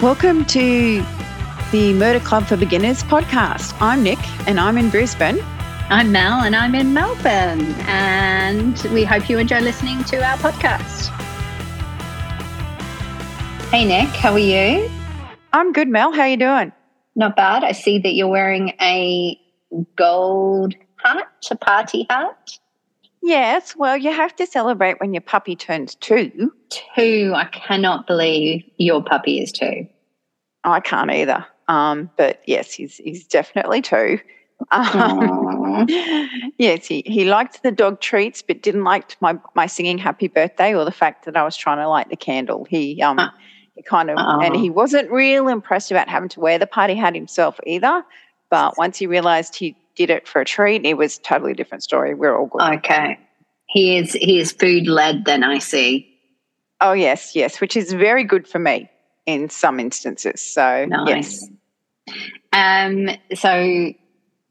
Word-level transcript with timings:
Welcome 0.00 0.44
to 0.46 1.04
the 1.72 1.92
Murder 1.94 2.20
Club 2.20 2.44
for 2.44 2.56
Beginners 2.56 3.02
podcast. 3.02 3.76
I'm 3.80 4.02
Nic 4.02 4.18
and 4.48 4.60
I'm 4.60 4.78
in 4.78 4.90
Brisbane. 4.90 5.38
I'm 5.88 6.12
Mel 6.12 6.40
and 6.40 6.56
I'm 6.56 6.74
in 6.74 6.92
Melbourne. 6.92 7.74
And 7.86 8.78
we 8.92 9.04
hope 9.04 9.28
you 9.28 9.38
enjoy 9.38 9.60
listening 9.60 10.04
to 10.04 10.16
our 10.24 10.36
podcast. 10.38 11.08
Hey, 13.70 13.84
Nic, 13.84 14.08
how 14.08 14.32
are 14.32 14.38
you? 14.38 14.90
I'm 15.52 15.72
good, 15.72 15.88
Mel. 15.88 16.12
How 16.12 16.22
are 16.22 16.28
you 16.28 16.36
doing? 16.36 16.72
Not 17.14 17.36
bad. 17.36 17.64
I 17.64 17.72
see 17.72 17.98
that 18.00 18.14
you're 18.14 18.28
wearing 18.28 18.74
a 18.80 19.38
gold 19.96 20.74
hat, 21.02 21.26
a 21.50 21.56
party 21.56 22.06
hat. 22.10 22.58
Yes, 23.26 23.74
well, 23.74 23.96
you 23.96 24.12
have 24.12 24.36
to 24.36 24.46
celebrate 24.46 25.00
when 25.00 25.12
your 25.12 25.20
puppy 25.20 25.56
turns 25.56 25.96
two. 25.96 26.52
Two. 26.94 27.32
I 27.34 27.46
cannot 27.46 28.06
believe 28.06 28.62
your 28.76 29.02
puppy 29.02 29.40
is 29.40 29.50
two. 29.50 29.88
I 30.62 30.78
can't 30.78 31.10
either. 31.10 31.44
Um, 31.66 32.08
but 32.16 32.40
yes, 32.46 32.72
he's 32.72 32.98
he's 32.98 33.26
definitely 33.26 33.82
two. 33.82 34.20
Um, 34.70 35.86
yes, 36.58 36.86
he, 36.86 37.02
he 37.04 37.24
liked 37.24 37.64
the 37.64 37.72
dog 37.72 38.00
treats, 38.00 38.42
but 38.42 38.62
didn't 38.62 38.84
like 38.84 39.20
my 39.20 39.36
my 39.56 39.66
singing 39.66 39.98
happy 39.98 40.28
birthday 40.28 40.72
or 40.72 40.84
the 40.84 40.92
fact 40.92 41.24
that 41.24 41.36
I 41.36 41.42
was 41.42 41.56
trying 41.56 41.78
to 41.78 41.88
light 41.88 42.08
the 42.08 42.16
candle. 42.16 42.64
He 42.70 43.02
um 43.02 43.18
uh, 43.18 43.30
he 43.74 43.82
kind 43.82 44.08
of 44.08 44.18
uh, 44.18 44.38
and 44.40 44.54
he 44.54 44.70
wasn't 44.70 45.10
real 45.10 45.48
impressed 45.48 45.90
about 45.90 46.08
having 46.08 46.28
to 46.28 46.38
wear 46.38 46.60
the 46.60 46.66
party 46.68 46.94
hat 46.94 47.16
himself 47.16 47.58
either. 47.66 48.04
But 48.50 48.78
once 48.78 48.96
he 48.96 49.08
realized 49.08 49.56
he 49.56 49.74
did 49.96 50.10
it 50.10 50.28
for 50.28 50.40
a 50.40 50.44
treat, 50.44 50.84
it 50.84 50.94
was 50.94 51.18
a 51.18 51.22
totally 51.22 51.54
different 51.54 51.82
story. 51.82 52.14
We're 52.14 52.36
all 52.36 52.46
good. 52.46 52.62
Okay. 52.78 53.18
He 53.68 53.98
is 53.98 54.12
he 54.12 54.38
is 54.38 54.52
food 54.52 54.86
led 54.86 55.24
then 55.24 55.42
I 55.42 55.58
see. 55.58 56.12
Oh 56.80 56.92
yes, 56.92 57.34
yes, 57.34 57.60
which 57.60 57.76
is 57.76 57.92
very 57.92 58.22
good 58.22 58.46
for 58.46 58.58
me 58.58 58.88
in 59.24 59.48
some 59.48 59.80
instances. 59.80 60.40
So 60.40 60.84
nice. 60.84 61.48
yes. 62.06 62.16
Um 62.52 63.08
so 63.34 63.92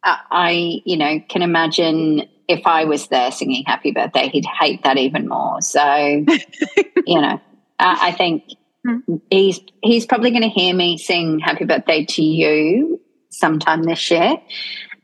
uh, 0.05 0.17
I, 0.29 0.81
you 0.85 0.97
know, 0.97 1.19
can 1.29 1.41
imagine 1.41 2.29
if 2.47 2.67
I 2.67 2.85
was 2.85 3.07
there 3.07 3.31
singing 3.31 3.63
happy 3.65 3.91
birthday, 3.91 4.29
he'd 4.29 4.45
hate 4.45 4.83
that 4.83 4.97
even 4.97 5.27
more. 5.27 5.61
So, 5.61 5.83
you 7.07 7.21
know, 7.21 7.41
I, 7.79 8.09
I 8.09 8.11
think 8.11 8.43
hmm. 8.85 8.99
he's 9.31 9.59
he's 9.81 10.05
probably 10.05 10.29
going 10.29 10.43
to 10.43 10.49
hear 10.49 10.75
me 10.75 10.97
sing 10.97 11.39
happy 11.39 11.65
birthday 11.65 12.05
to 12.05 12.23
you 12.23 13.01
sometime 13.31 13.83
this 13.83 14.11
year 14.11 14.37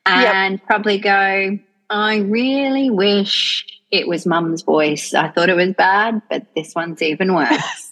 and 0.05 0.53
yep. 0.53 0.65
probably 0.65 0.97
go, 0.97 1.59
I 1.89 2.17
really 2.17 2.89
wish 2.89 3.65
it 3.91 4.07
was 4.07 4.25
mum's 4.25 4.61
voice. 4.61 5.13
I 5.13 5.29
thought 5.29 5.49
it 5.49 5.55
was 5.55 5.73
bad, 5.73 6.21
but 6.29 6.45
this 6.55 6.73
one's 6.73 7.01
even 7.01 7.35
worse. 7.35 7.91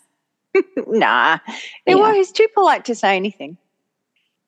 nah. 0.88 1.40
Yeah. 1.86 1.96
Well, 1.96 2.14
he's 2.14 2.32
too 2.32 2.48
polite 2.54 2.86
to 2.86 2.96
say 2.96 3.16
anything. 3.16 3.58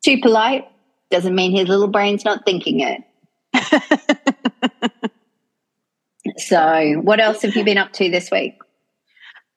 Too 0.03 0.19
polite 0.19 0.67
doesn't 1.11 1.35
mean 1.35 1.51
his 1.51 1.67
little 1.67 1.87
brain's 1.87 2.25
not 2.25 2.45
thinking 2.45 2.79
it. 2.79 3.03
so, 6.37 7.01
what 7.01 7.19
else 7.19 7.41
have 7.41 7.55
you 7.55 7.63
been 7.63 7.77
up 7.77 7.91
to 7.93 8.09
this 8.09 8.31
week? 8.31 8.57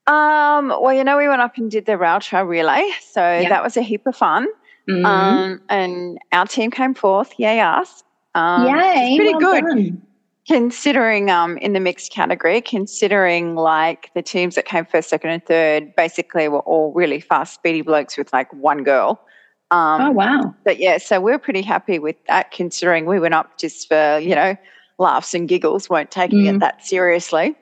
Um, 0.07 0.69
well, 0.69 0.93
you 0.93 1.05
know, 1.05 1.17
we 1.17 1.29
went 1.29 1.41
up 1.41 1.57
and 1.57 1.71
did 1.71 1.87
the 1.87 1.97
rail 1.97 2.21
trail 2.21 2.43
relay, 2.43 2.91
so 3.09 3.21
yeah. 3.21 3.49
that 3.49 3.63
was 3.63 3.77
a 3.77 3.83
heap 3.83 4.07
of 4.07 4.15
fun. 4.17 4.47
Mm-hmm. 4.89 5.05
Um, 5.05 5.61
and 5.69 6.19
our 6.33 6.47
team 6.47 6.71
came 6.71 6.95
fourth. 6.95 7.33
Yay, 7.39 7.61
us. 7.61 8.03
Um, 8.35 8.67
Yay. 8.67 9.17
Pretty 9.17 9.35
well 9.35 9.61
good. 9.61 9.65
Done. 9.65 10.03
Considering 10.47 11.31
um, 11.31 11.57
in 11.59 11.73
the 11.73 11.81
mixed 11.81 12.13
category, 12.13 12.61
considering 12.61 13.55
like 13.55 14.11
the 14.15 14.21
teams 14.21 14.57
that 14.57 14.67
came 14.67 14.85
first, 14.85 15.09
second, 15.09 15.31
and 15.31 15.47
third 15.47 15.97
basically 15.97 16.49
were 16.49 16.61
all 16.61 16.93
really 16.93 17.19
fast, 17.19 17.55
speedy 17.55 17.81
blokes 17.81 18.19
with 18.19 18.31
like 18.31 18.53
one 18.53 18.85
girl. 18.85 19.25
Um, 19.71 20.03
oh, 20.03 20.11
wow. 20.11 20.55
But 20.65 20.79
yeah, 20.79 20.99
so 20.99 21.19
we're 21.19 21.39
pretty 21.39 21.63
happy 21.63 21.99
with 21.99 22.17
that 22.29 22.51
considering 22.51 23.07
we 23.07 23.19
went 23.19 23.33
up 23.33 23.57
just 23.59 23.89
for, 23.89 24.19
you 24.19 24.35
know, 24.35 24.55
laughs 24.99 25.33
and 25.33 25.49
giggles, 25.49 25.89
weren't 25.89 26.11
taking 26.11 26.43
mm. 26.43 26.57
it 26.57 26.61
that 26.61 26.85
seriously. 26.85 27.57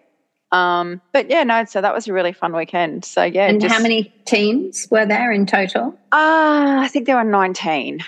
Um, 0.52 1.00
but 1.12 1.30
yeah, 1.30 1.42
no, 1.44 1.64
so 1.64 1.80
that 1.80 1.94
was 1.94 2.06
a 2.06 2.12
really 2.12 2.32
fun 2.32 2.54
weekend. 2.54 3.04
So 3.04 3.24
yeah. 3.24 3.46
And 3.48 3.60
just, 3.60 3.74
how 3.74 3.80
many 3.80 4.12
teams 4.26 4.86
were 4.90 5.06
there 5.06 5.32
in 5.32 5.46
total? 5.46 5.98
Uh, 6.12 6.80
I 6.80 6.88
think 6.88 7.06
there 7.06 7.16
were 7.16 7.24
19. 7.24 8.00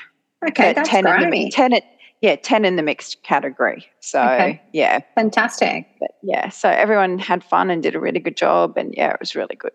Okay, 0.49 0.75
that's 0.75 0.89
10 0.89 1.05
great. 1.05 1.23
In 1.23 1.31
the, 1.31 1.51
10, 1.51 1.73
yeah, 2.21 2.37
10 2.37 2.67
in 2.67 2.77
the 2.77 2.83
mixed 2.83 3.23
category. 3.23 3.87
So 4.01 4.21
okay. 4.21 4.63
yeah. 4.75 5.01
Fantastic. 5.15 5.87
But 5.99 6.11
yeah, 6.23 6.51
so 6.51 6.69
everyone 6.69 7.19
had 7.19 7.43
fun 7.43 7.71
and 7.71 7.83
did 7.83 7.95
a 7.95 8.01
really 8.01 8.21
good 8.21 8.37
job. 8.37 8.77
And 8.77 8.95
yeah, 8.95 9.13
it 9.13 9.21
was 9.21 9.35
really 9.35 9.57
good. 9.57 9.73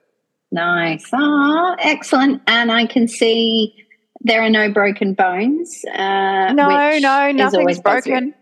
Nice. 0.52 1.06
Oh, 1.12 1.76
excellent. 1.80 2.44
And 2.48 2.72
I 2.72 2.86
can 2.86 3.08
see 3.08 3.76
there 4.22 4.44
are 4.44 4.50
no 4.50 4.72
broken 4.72 5.16
bones. 5.16 5.84
Uh, 5.86 6.54
no, 6.54 6.98
no, 7.00 7.32
nothing's 7.32 7.80
broken. 7.80 8.36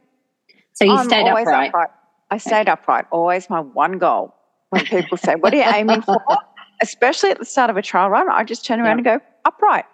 So 0.74 0.86
you 0.86 0.92
I'm 0.92 1.06
stayed 1.08 1.28
upright. 1.28 1.70
upright. 1.70 1.90
I 2.30 2.38
stayed 2.38 2.68
upright, 2.68 3.06
always 3.12 3.50
my 3.50 3.62
one 3.62 3.98
goal. 3.98 4.34
When 4.70 4.84
people 4.86 5.18
say, 5.18 5.36
What 5.36 5.54
are 5.54 5.58
you 5.58 5.64
aiming 5.64 6.02
for? 6.02 6.22
Especially 6.82 7.32
at 7.32 7.40
the 7.40 7.46
start 7.46 7.70
of 7.70 7.78
a 7.78 7.82
trial 7.82 8.10
run, 8.10 8.30
I 8.30 8.44
just 8.44 8.66
turn 8.66 8.80
around 8.80 8.98
and 8.98 9.06
go, 9.06 9.20
Upright. 9.46 9.86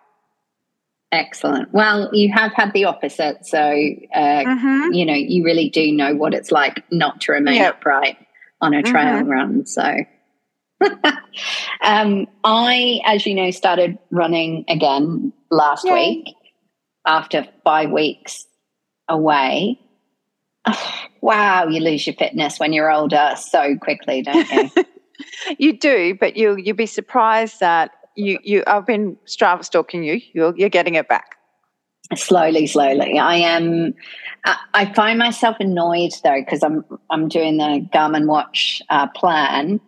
Excellent. 1.11 1.71
Well, 1.71 2.09
you 2.11 2.33
have 2.33 2.51
had 2.53 2.73
the 2.73 2.85
opposite. 2.85 3.45
So, 3.45 3.59
uh, 3.59 4.17
mm-hmm. 4.17 4.93
you 4.93 5.05
know, 5.05 5.13
you 5.13 5.45
really 5.45 5.69
do 5.69 5.91
know 5.91 6.15
what 6.15 6.33
it's 6.33 6.51
like 6.51 6.83
not 6.91 7.21
to 7.21 7.33
remain 7.33 7.55
yep. 7.55 7.75
upright 7.75 8.17
on 8.61 8.73
a 8.73 8.81
trail 8.81 9.19
mm-hmm. 9.19 9.29
run. 9.29 9.65
So, 9.67 9.95
um, 11.83 12.25
I, 12.43 12.99
as 13.05 13.27
you 13.27 13.35
know, 13.35 13.51
started 13.51 13.99
running 14.09 14.65
again 14.67 15.31
last 15.51 15.85
Yay. 15.85 15.93
week 15.93 16.35
after 17.05 17.47
five 17.63 17.91
weeks 17.91 18.47
away. 19.07 19.79
wow, 21.21 21.67
you 21.67 21.79
lose 21.79 22.05
your 22.07 22.15
fitness 22.15 22.59
when 22.59 22.73
you're 22.73 22.91
older 22.91 23.33
so 23.37 23.77
quickly, 23.77 24.21
don't 24.21 24.49
you? 24.51 24.85
you 25.57 25.77
do, 25.77 26.15
but 26.19 26.35
you 26.37 26.55
you'll 26.57 26.75
be 26.75 26.85
surprised 26.85 27.59
that 27.59 27.91
you 28.15 28.39
you 28.43 28.63
I've 28.67 28.85
been 28.85 29.17
Strava 29.25 29.63
stalking 29.63 30.03
you. 30.03 30.21
You're 30.33 30.55
you're 30.57 30.69
getting 30.69 30.95
it 30.95 31.07
back. 31.07 31.35
Slowly, 32.15 32.67
slowly. 32.67 33.17
I 33.17 33.35
am. 33.35 33.93
I 34.73 34.93
find 34.93 35.17
myself 35.17 35.55
annoyed 35.59 36.11
though 36.23 36.41
because 36.41 36.63
I'm 36.63 36.83
I'm 37.09 37.29
doing 37.29 37.57
the 37.57 37.87
Garmin 37.93 38.27
Watch 38.27 38.81
uh, 38.89 39.07
plan, 39.07 39.79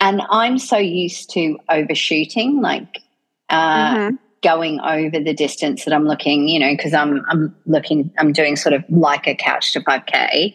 and 0.00 0.22
I'm 0.30 0.58
so 0.58 0.76
used 0.76 1.30
to 1.30 1.58
overshooting, 1.68 2.60
like 2.60 2.98
uh, 3.48 3.94
mm-hmm 3.94 4.16
going 4.42 4.80
over 4.80 5.20
the 5.20 5.34
distance 5.34 5.84
that 5.84 5.92
I'm 5.92 6.06
looking, 6.06 6.48
you 6.48 6.58
know, 6.58 6.72
because 6.72 6.94
I'm 6.94 7.24
I'm 7.28 7.54
looking, 7.66 8.12
I'm 8.18 8.32
doing 8.32 8.56
sort 8.56 8.72
of 8.72 8.84
like 8.88 9.26
a 9.26 9.34
couch 9.34 9.72
to 9.72 9.80
5K. 9.80 10.54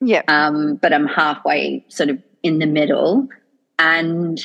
Yeah. 0.00 0.22
Um, 0.28 0.76
but 0.76 0.92
I'm 0.92 1.06
halfway 1.06 1.84
sort 1.88 2.10
of 2.10 2.22
in 2.42 2.58
the 2.58 2.66
middle. 2.66 3.28
And 3.78 4.38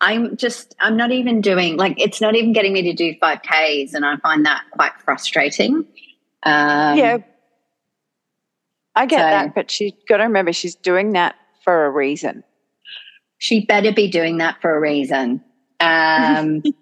I'm 0.00 0.36
just 0.36 0.74
I'm 0.80 0.96
not 0.96 1.12
even 1.12 1.40
doing 1.40 1.76
like 1.76 1.94
it's 2.00 2.20
not 2.20 2.34
even 2.34 2.52
getting 2.52 2.72
me 2.72 2.82
to 2.82 2.92
do 2.92 3.14
5Ks 3.18 3.94
and 3.94 4.04
I 4.04 4.16
find 4.18 4.44
that 4.44 4.64
quite 4.72 4.92
frustrating. 5.04 5.86
Um, 6.42 6.98
yeah. 6.98 7.18
I 8.94 9.06
get 9.06 9.18
so, 9.18 9.22
that, 9.22 9.54
but 9.54 9.70
she's 9.70 9.92
got 10.06 10.18
to 10.18 10.24
remember 10.24 10.52
she's 10.52 10.74
doing 10.74 11.12
that 11.12 11.36
for 11.64 11.86
a 11.86 11.90
reason. 11.90 12.44
She 13.38 13.64
better 13.64 13.92
be 13.92 14.08
doing 14.08 14.38
that 14.38 14.60
for 14.60 14.76
a 14.76 14.80
reason. 14.80 15.42
Um, 15.80 16.62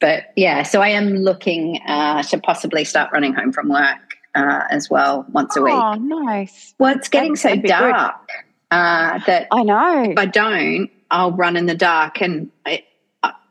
but 0.00 0.32
yeah, 0.36 0.62
so 0.62 0.82
I 0.82 0.88
am 0.88 1.16
looking 1.16 1.80
uh, 1.86 2.22
to 2.24 2.38
possibly 2.38 2.84
start 2.84 3.10
running 3.12 3.34
home 3.34 3.52
from 3.52 3.68
work 3.68 4.16
uh, 4.34 4.64
as 4.70 4.90
well 4.90 5.26
once 5.32 5.56
a 5.56 5.62
week. 5.62 5.74
Oh, 5.74 5.94
nice. 5.94 6.74
Well, 6.78 6.94
it's 6.96 7.08
getting 7.08 7.34
that'd, 7.34 7.62
so 7.62 7.68
dark 7.68 8.28
uh, 8.70 9.18
that 9.26 9.48
I 9.50 9.62
know 9.62 10.04
if 10.10 10.18
I 10.18 10.26
don't, 10.26 10.90
I'll 11.10 11.32
run 11.32 11.56
in 11.56 11.66
the 11.66 11.74
dark, 11.74 12.20
and 12.20 12.50
I, 12.66 12.84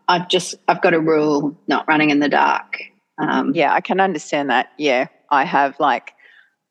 have 0.07 0.29
just 0.29 0.55
I've 0.67 0.81
got 0.81 0.93
a 0.93 0.99
rule 0.99 1.57
not 1.67 1.87
running 1.87 2.09
in 2.09 2.19
the 2.19 2.29
dark. 2.29 2.79
Um, 3.17 3.53
yeah, 3.55 3.73
I 3.73 3.81
can 3.81 3.99
understand 3.99 4.49
that. 4.49 4.71
Yeah, 4.77 5.07
I 5.31 5.45
have 5.45 5.79
like 5.79 6.13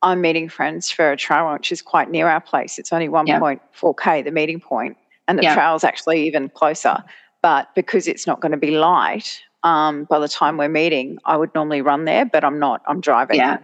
I'm 0.03 0.21
meeting 0.21 0.49
friends 0.49 0.91
for 0.91 1.11
a 1.11 1.17
trail 1.17 1.53
which 1.53 1.73
is 1.73 1.83
quite 1.83 2.11
near 2.11 2.29
our 2.29 2.41
place. 2.41 2.79
It's 2.79 2.93
only 2.93 3.09
1.4k 3.09 4.25
the 4.25 4.31
meeting 4.31 4.61
point, 4.61 4.97
and 5.27 5.39
the 5.39 5.45
yeah. 5.45 5.55
trail's 5.55 5.83
actually 5.83 6.27
even 6.27 6.49
closer. 6.51 7.03
But 7.43 7.75
because 7.75 8.07
it's 8.07 8.27
not 8.27 8.41
going 8.41 8.53
to 8.53 8.59
be 8.59 8.71
light, 8.71 9.43
um, 9.65 10.05
by 10.05 10.19
the 10.21 10.29
time 10.29 10.59
we're 10.59 10.69
meeting, 10.69 11.19
I 11.25 11.37
would 11.37 11.53
normally 11.55 11.81
run 11.81 12.05
there, 12.05 12.25
but 12.25 12.45
I'm 12.45 12.61
not. 12.61 12.83
I'm 12.87 13.01
driving. 13.01 13.37
Yeah. 13.37 13.59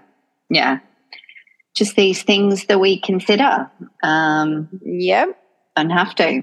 Yeah. 0.49 0.81
Just 1.75 1.95
these 1.95 2.23
things 2.23 2.65
that 2.67 2.81
we 2.81 2.99
consider. 2.99 3.71
Um, 4.03 4.69
yep. 4.83 5.39
Don't 5.77 5.91
have 5.91 6.15
to. 6.17 6.43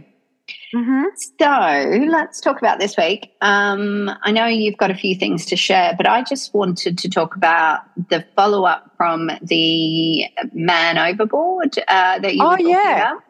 Mm-hmm. 0.73 1.03
So 1.39 2.07
let's 2.09 2.39
talk 2.39 2.57
about 2.59 2.79
this 2.79 2.95
week. 2.95 3.31
Um, 3.41 4.09
I 4.23 4.31
know 4.31 4.45
you've 4.45 4.77
got 4.77 4.91
a 4.91 4.95
few 4.95 5.15
things 5.15 5.45
to 5.47 5.57
share, 5.57 5.93
but 5.97 6.07
I 6.07 6.23
just 6.23 6.53
wanted 6.53 6.97
to 6.99 7.09
talk 7.09 7.35
about 7.35 7.81
the 8.09 8.25
follow 8.35 8.63
up 8.63 8.91
from 8.95 9.29
the 9.41 10.25
man 10.53 10.97
overboard 10.97 11.77
uh, 11.87 12.19
that 12.19 12.35
you. 12.35 12.43
Oh 12.43 12.57
yeah. 12.57 13.11
About. 13.11 13.23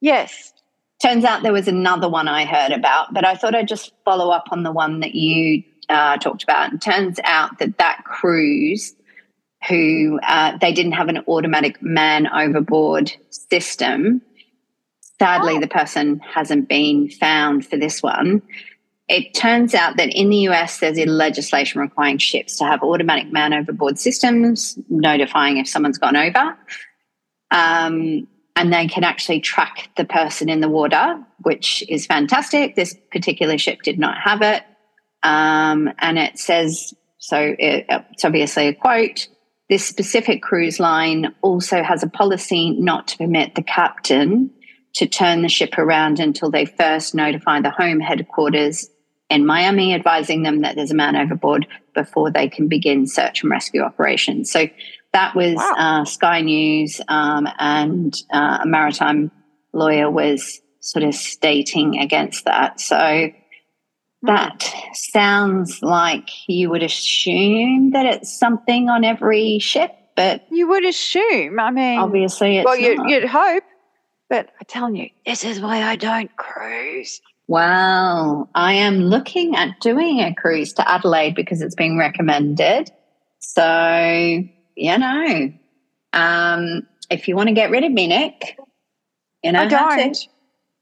Yes. 0.00 0.53
Turns 1.00 1.24
out 1.24 1.42
there 1.42 1.52
was 1.52 1.68
another 1.68 2.08
one 2.08 2.28
I 2.28 2.44
heard 2.44 2.72
about, 2.72 3.12
but 3.12 3.24
I 3.24 3.34
thought 3.34 3.54
I'd 3.54 3.68
just 3.68 3.92
follow 4.04 4.30
up 4.30 4.48
on 4.50 4.62
the 4.62 4.72
one 4.72 5.00
that 5.00 5.14
you 5.14 5.62
uh, 5.88 6.16
talked 6.18 6.42
about. 6.42 6.70
And 6.70 6.80
turns 6.80 7.18
out 7.24 7.58
that 7.58 7.78
that 7.78 8.04
cruise, 8.04 8.94
who 9.68 10.20
uh, 10.22 10.56
they 10.58 10.72
didn't 10.72 10.92
have 10.92 11.08
an 11.08 11.22
automatic 11.28 11.82
man 11.82 12.26
overboard 12.32 13.12
system. 13.30 14.22
Sadly, 15.18 15.54
oh. 15.56 15.60
the 15.60 15.68
person 15.68 16.20
hasn't 16.20 16.68
been 16.68 17.08
found 17.08 17.66
for 17.66 17.76
this 17.76 18.02
one. 18.02 18.42
It 19.08 19.34
turns 19.34 19.74
out 19.74 19.96
that 19.98 20.08
in 20.14 20.30
the 20.30 20.48
US, 20.48 20.78
there's 20.78 20.98
a 20.98 21.04
legislation 21.04 21.80
requiring 21.80 22.18
ships 22.18 22.56
to 22.58 22.64
have 22.64 22.82
automatic 22.82 23.30
man 23.30 23.52
overboard 23.52 23.98
systems, 23.98 24.78
notifying 24.88 25.58
if 25.58 25.68
someone's 25.68 25.98
gone 25.98 26.16
over. 26.16 26.56
Um, 27.50 28.26
and 28.56 28.72
they 28.72 28.86
can 28.86 29.04
actually 29.04 29.40
track 29.40 29.90
the 29.96 30.04
person 30.04 30.48
in 30.48 30.60
the 30.60 30.68
water, 30.68 31.20
which 31.42 31.82
is 31.88 32.06
fantastic. 32.06 32.76
This 32.76 32.96
particular 33.10 33.58
ship 33.58 33.82
did 33.82 33.98
not 33.98 34.16
have 34.18 34.42
it. 34.42 34.62
Um, 35.22 35.90
and 35.98 36.18
it 36.18 36.38
says 36.38 36.94
so 37.24 37.54
it, 37.58 37.86
it's 37.88 38.24
obviously 38.24 38.68
a 38.68 38.74
quote. 38.74 39.28
This 39.70 39.86
specific 39.86 40.42
cruise 40.42 40.78
line 40.78 41.34
also 41.40 41.82
has 41.82 42.02
a 42.02 42.06
policy 42.06 42.72
not 42.72 43.08
to 43.08 43.16
permit 43.16 43.54
the 43.54 43.62
captain 43.62 44.50
to 44.92 45.06
turn 45.06 45.40
the 45.40 45.48
ship 45.48 45.78
around 45.78 46.20
until 46.20 46.50
they 46.50 46.66
first 46.66 47.14
notify 47.14 47.62
the 47.62 47.70
home 47.70 47.98
headquarters 47.98 48.90
in 49.30 49.46
Miami, 49.46 49.94
advising 49.94 50.42
them 50.42 50.60
that 50.60 50.76
there's 50.76 50.90
a 50.90 50.94
man 50.94 51.16
overboard 51.16 51.66
before 51.94 52.30
they 52.30 52.46
can 52.46 52.68
begin 52.68 53.06
search 53.06 53.42
and 53.42 53.50
rescue 53.50 53.80
operations. 53.80 54.52
So 54.52 54.68
that 55.14 55.34
was 55.34 55.54
wow. 55.54 55.74
uh, 55.78 56.04
Sky 56.04 56.42
News, 56.42 57.00
um, 57.08 57.48
and 57.58 58.14
uh, 58.32 58.58
a 58.62 58.66
maritime 58.66 59.30
lawyer 59.72 60.10
was 60.10 60.60
sort 60.80 61.04
of 61.04 61.14
stating 61.14 61.98
against 61.98 62.44
that. 62.44 62.80
So 62.80 63.30
that 64.22 64.74
sounds 64.92 65.82
like 65.82 66.28
you 66.48 66.68
would 66.70 66.82
assume 66.82 67.92
that 67.92 68.06
it's 68.06 68.38
something 68.38 68.88
on 68.88 69.04
every 69.04 69.58
ship, 69.60 69.92
but 70.16 70.44
you 70.50 70.68
would 70.68 70.84
assume. 70.84 71.58
I 71.58 71.70
mean, 71.70 71.98
obviously, 71.98 72.58
it's 72.58 72.64
well, 72.64 72.76
you'd, 72.76 72.98
you'd 73.08 73.24
hope, 73.24 73.64
but 74.28 74.46
I'm 74.46 74.66
telling 74.66 74.96
you, 74.96 75.08
this 75.24 75.44
is 75.44 75.60
why 75.60 75.82
I 75.82 75.96
don't 75.96 76.34
cruise. 76.36 77.20
Well, 77.46 78.48
I 78.54 78.74
am 78.74 79.00
looking 79.00 79.54
at 79.54 79.78
doing 79.80 80.20
a 80.20 80.34
cruise 80.34 80.72
to 80.74 80.90
Adelaide 80.90 81.34
because 81.34 81.60
it's 81.60 81.74
being 81.74 81.98
recommended. 81.98 82.90
So 83.38 84.42
you 84.76 84.98
know, 84.98 85.52
um, 86.12 86.86
if 87.10 87.28
you 87.28 87.36
want 87.36 87.48
to 87.48 87.54
get 87.54 87.70
rid 87.70 87.84
of 87.84 87.92
me, 87.92 88.06
Nic, 88.06 88.58
you 89.42 89.52
know, 89.52 89.60
I 89.60 89.66
don't. 89.66 90.28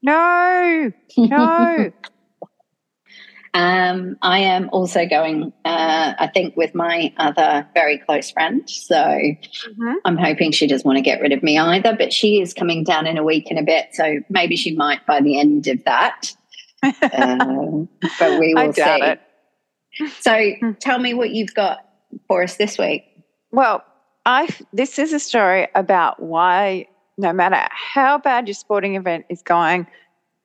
No, 0.01 0.91
no. 1.17 1.91
um, 3.53 4.17
I 4.21 4.39
am 4.39 4.69
also 4.71 5.05
going, 5.05 5.53
uh, 5.63 6.13
I 6.19 6.29
think, 6.33 6.57
with 6.57 6.73
my 6.73 7.13
other 7.17 7.67
very 7.73 7.99
close 7.99 8.31
friend. 8.31 8.67
So 8.69 8.95
mm-hmm. 8.95 9.93
I'm 10.05 10.17
hoping 10.17 10.51
she 10.51 10.67
doesn't 10.67 10.85
want 10.85 10.97
to 10.97 11.01
get 11.01 11.21
rid 11.21 11.31
of 11.31 11.43
me 11.43 11.57
either, 11.57 11.95
but 11.95 12.11
she 12.11 12.41
is 12.41 12.53
coming 12.53 12.83
down 12.83 13.07
in 13.07 13.17
a 13.17 13.23
week 13.23 13.47
and 13.49 13.59
a 13.59 13.63
bit. 13.63 13.89
So 13.93 14.19
maybe 14.29 14.55
she 14.55 14.75
might 14.75 15.05
by 15.05 15.21
the 15.21 15.39
end 15.39 15.67
of 15.67 15.83
that. 15.85 16.33
um, 16.83 17.87
but 18.19 18.39
we 18.39 18.53
will 18.53 18.73
see. 18.73 18.81
It. 18.81 19.21
So 20.19 20.51
hmm. 20.59 20.71
tell 20.79 20.99
me 20.99 21.13
what 21.13 21.29
you've 21.29 21.53
got 21.53 21.79
for 22.27 22.43
us 22.43 22.57
this 22.57 22.77
week. 22.77 23.05
Well, 23.53 23.85
I 24.25 24.49
this 24.73 24.99
is 24.99 25.13
a 25.13 25.19
story 25.19 25.67
about 25.75 26.21
why 26.21 26.87
no 27.17 27.31
matter 27.31 27.67
how 27.71 28.17
bad 28.17 28.47
your 28.47 28.55
sporting 28.55 28.95
event 28.95 29.25
is 29.29 29.41
going, 29.43 29.87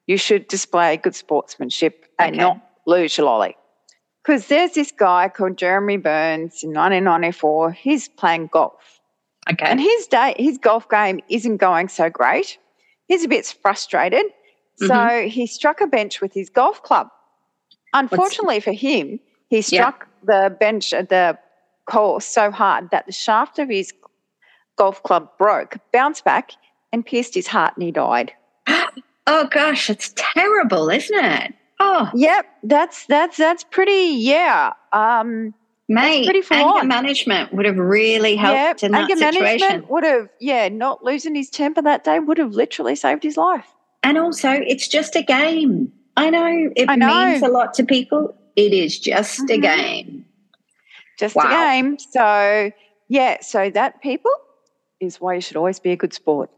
you 0.07 0.19
should 0.19 0.47
display 0.47 0.99
good 0.99 1.15
sportsmanship 1.15 2.05
and 2.19 2.37
okay. 2.37 2.43
not 2.43 2.61
lose 2.87 3.17
your 3.17 3.27
lolly. 3.27 3.57
Because 4.23 4.49
there's 4.49 4.73
this 4.73 4.93
guy 4.93 5.31
called 5.31 5.57
Jeremy 5.57 5.97
Burns 5.97 6.63
in 6.63 6.71
1994. 6.71 7.73
He's 7.73 8.09
playing 8.09 8.51
golf. 8.53 9.01
Okay. 9.51 9.65
And 9.65 9.81
his 9.81 10.07
day, 10.07 10.35
his 10.37 10.59
golf 10.59 10.87
game 10.91 11.21
isn't 11.31 11.57
going 11.57 11.89
so 11.89 12.11
great. 12.11 12.59
He's 13.07 13.25
a 13.25 13.29
bit 13.29 13.47
frustrated. 13.47 14.27
Mm-hmm. 14.83 14.87
So 14.87 15.29
he 15.29 15.47
struck 15.47 15.81
a 15.81 15.87
bench 15.87 16.21
with 16.21 16.35
his 16.35 16.51
golf 16.51 16.83
club. 16.83 17.09
Unfortunately 17.95 18.57
What's... 18.57 18.65
for 18.67 18.73
him, 18.73 19.19
he 19.49 19.63
struck 19.63 20.07
yeah. 20.29 20.49
the 20.49 20.57
bench 20.57 20.93
at 20.93 21.09
the 21.09 21.39
course 21.89 22.25
so 22.25 22.51
hard 22.51 22.91
that 22.91 23.07
the 23.07 23.13
shaft 23.13 23.59
of 23.59 23.69
his 23.69 23.93
golf 24.77 25.03
club 25.03 25.29
broke, 25.39 25.77
bounced 25.93 26.25
back, 26.25 26.53
and 26.93 27.05
pierced 27.05 27.35
his 27.35 27.47
heart, 27.47 27.75
and 27.77 27.83
he 27.83 27.91
died. 27.91 28.33
Oh 29.31 29.47
gosh, 29.51 29.91
it's 29.91 30.15
terrible, 30.17 30.89
isn't 30.89 31.23
it? 31.23 31.55
Oh, 31.81 32.11
yep. 32.15 32.47
That's 32.63 33.05
that's 33.05 33.37
that's 33.37 33.63
pretty. 33.63 34.17
Yeah. 34.17 34.73
Um, 34.95 35.53
Mate, 35.87 36.25
pretty 36.25 36.41
full 36.41 36.57
anger 36.57 36.81
on. 36.81 36.89
management 36.89 37.53
would 37.53 37.67
have 37.67 37.77
really 37.77 38.37
helped 38.37 38.83
yep, 38.83 38.83
in 38.83 38.93
that 38.93 39.03
anger 39.03 39.17
situation. 39.17 39.43
management 39.43 39.91
would 39.91 40.05
have, 40.05 40.31
yeah, 40.41 40.71
not 40.71 41.05
losing 41.05 41.35
his 41.35 41.51
temper 41.51 41.83
that 41.83 42.05
day 42.05 42.19
would 42.19 42.39
have 42.39 42.53
literally 42.53 42.95
saved 42.95 43.23
his 43.23 43.37
life. 43.37 43.67
And 44.03 44.17
also, 44.17 44.51
it's 44.51 44.89
just 44.89 45.15
a 45.15 45.23
game. 45.23 45.93
I 46.17 46.31
know 46.31 46.73
it 46.75 46.89
I 46.89 46.97
know. 46.97 47.27
means 47.27 47.43
a 47.43 47.49
lot 47.49 47.75
to 47.75 47.85
people. 47.85 48.35
It 48.57 48.73
is 48.73 48.99
just 48.99 49.41
mm-hmm. 49.41 49.53
a 49.53 49.59
game 49.59 50.25
just 51.19 51.35
wow. 51.35 51.47
a 51.47 51.49
game. 51.49 51.99
So, 51.99 52.71
yeah, 53.09 53.39
so 53.41 53.71
that 53.71 54.01
people 54.03 54.33
is 55.01 55.21
why 55.21 55.35
you 55.35 55.41
should 55.41 55.57
always 55.57 55.81
be 55.81 55.91
a 55.91 55.97
good 55.97 56.15
sport. 56.15 56.51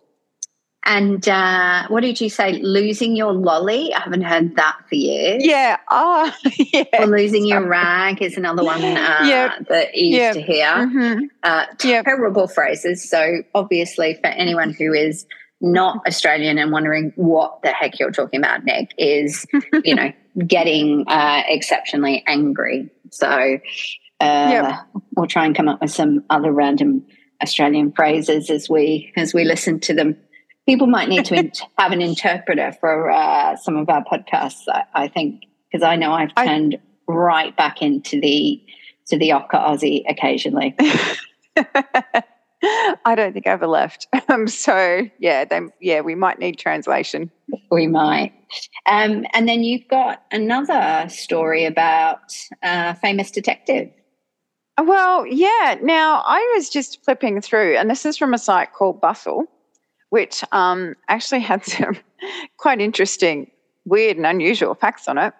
And 0.84 1.28
uh, 1.28 1.86
what 1.88 2.00
did 2.00 2.20
you 2.20 2.30
say? 2.30 2.52
Losing 2.52 3.14
your 3.14 3.32
lolly? 3.32 3.92
I 3.92 4.00
haven't 4.00 4.22
heard 4.22 4.56
that 4.56 4.78
for 4.88 4.94
years. 4.94 5.44
Yeah. 5.44 5.76
Oh, 5.90 6.34
yeah. 6.72 6.84
Or 6.98 7.06
losing 7.06 7.44
your 7.46 7.66
rag 7.66 8.22
is 8.22 8.36
another 8.36 8.64
one 8.64 8.82
uh, 8.82 9.20
yep. 9.24 9.68
that 9.68 9.94
you 9.94 10.06
used 10.06 10.16
yep. 10.16 10.34
to 10.34 10.40
hear. 10.40 10.66
Mm-hmm. 10.66 11.24
Uh, 11.42 11.66
terrible 11.78 12.42
yep. 12.42 12.50
phrases. 12.50 13.08
So, 13.08 13.42
obviously, 13.54 14.14
for 14.14 14.28
anyone 14.28 14.72
who 14.72 14.94
is 14.94 15.26
not 15.60 16.00
Australian 16.06 16.56
and 16.56 16.72
wondering 16.72 17.12
what 17.16 17.60
the 17.62 17.68
heck 17.68 18.00
you're 18.00 18.10
talking 18.10 18.40
about, 18.40 18.64
Nic, 18.64 18.94
is, 18.96 19.46
you 19.84 19.94
know, 19.94 20.12
getting 20.46 21.04
uh, 21.08 21.42
exceptionally 21.46 22.24
angry. 22.26 22.90
So, 23.10 23.58
uh, 24.20 24.48
yep. 24.50 24.86
We'll 25.16 25.26
try 25.26 25.46
and 25.46 25.54
come 25.54 25.68
up 25.68 25.80
with 25.80 25.90
some 25.90 26.24
other 26.30 26.52
random 26.52 27.04
Australian 27.42 27.92
phrases 27.92 28.50
as 28.50 28.68
we 28.68 29.12
as 29.16 29.32
we 29.32 29.44
listen 29.44 29.80
to 29.80 29.94
them. 29.94 30.16
People 30.66 30.86
might 30.86 31.08
need 31.08 31.24
to 31.26 31.34
in- 31.38 31.52
have 31.78 31.92
an 31.92 32.00
interpreter 32.00 32.72
for 32.80 33.10
uh, 33.10 33.56
some 33.56 33.76
of 33.76 33.88
our 33.88 34.04
podcasts. 34.04 34.62
I, 34.68 34.84
I 34.94 35.08
think 35.08 35.44
because 35.70 35.82
I 35.82 35.96
know 35.96 36.12
I've 36.12 36.34
turned 36.34 36.76
I, 36.76 37.12
right 37.12 37.56
back 37.56 37.82
into 37.82 38.20
the 38.20 38.62
to 39.08 39.18
the 39.18 39.30
Ocker 39.30 39.54
Aussie 39.54 40.02
occasionally. 40.08 40.76
I 43.04 43.14
don't 43.14 43.32
think 43.32 43.46
I 43.46 43.50
ever 43.50 43.66
left. 43.66 44.06
Um, 44.28 44.46
so 44.46 45.08
yeah, 45.18 45.44
they, 45.44 45.60
yeah, 45.80 46.02
we 46.02 46.14
might 46.14 46.38
need 46.38 46.56
translation. 46.56 47.32
We 47.68 47.88
might. 47.88 48.32
Um, 48.86 49.26
and 49.32 49.48
then 49.48 49.64
you've 49.64 49.88
got 49.88 50.22
another 50.30 51.08
story 51.08 51.64
about 51.64 52.32
a 52.62 52.94
famous 52.94 53.32
detective. 53.32 53.90
Well, 54.82 55.26
yeah. 55.26 55.76
Now, 55.82 56.22
I 56.26 56.52
was 56.56 56.68
just 56.68 57.04
flipping 57.04 57.40
through, 57.40 57.76
and 57.76 57.90
this 57.90 58.06
is 58.06 58.16
from 58.16 58.34
a 58.34 58.38
site 58.38 58.72
called 58.72 59.00
Bustle, 59.00 59.44
which 60.10 60.44
um, 60.52 60.94
actually 61.08 61.40
had 61.40 61.64
some 61.66 61.96
quite 62.56 62.80
interesting, 62.80 63.50
weird, 63.84 64.16
and 64.16 64.26
unusual 64.26 64.74
facts 64.74 65.08
on 65.08 65.18
it. 65.18 65.34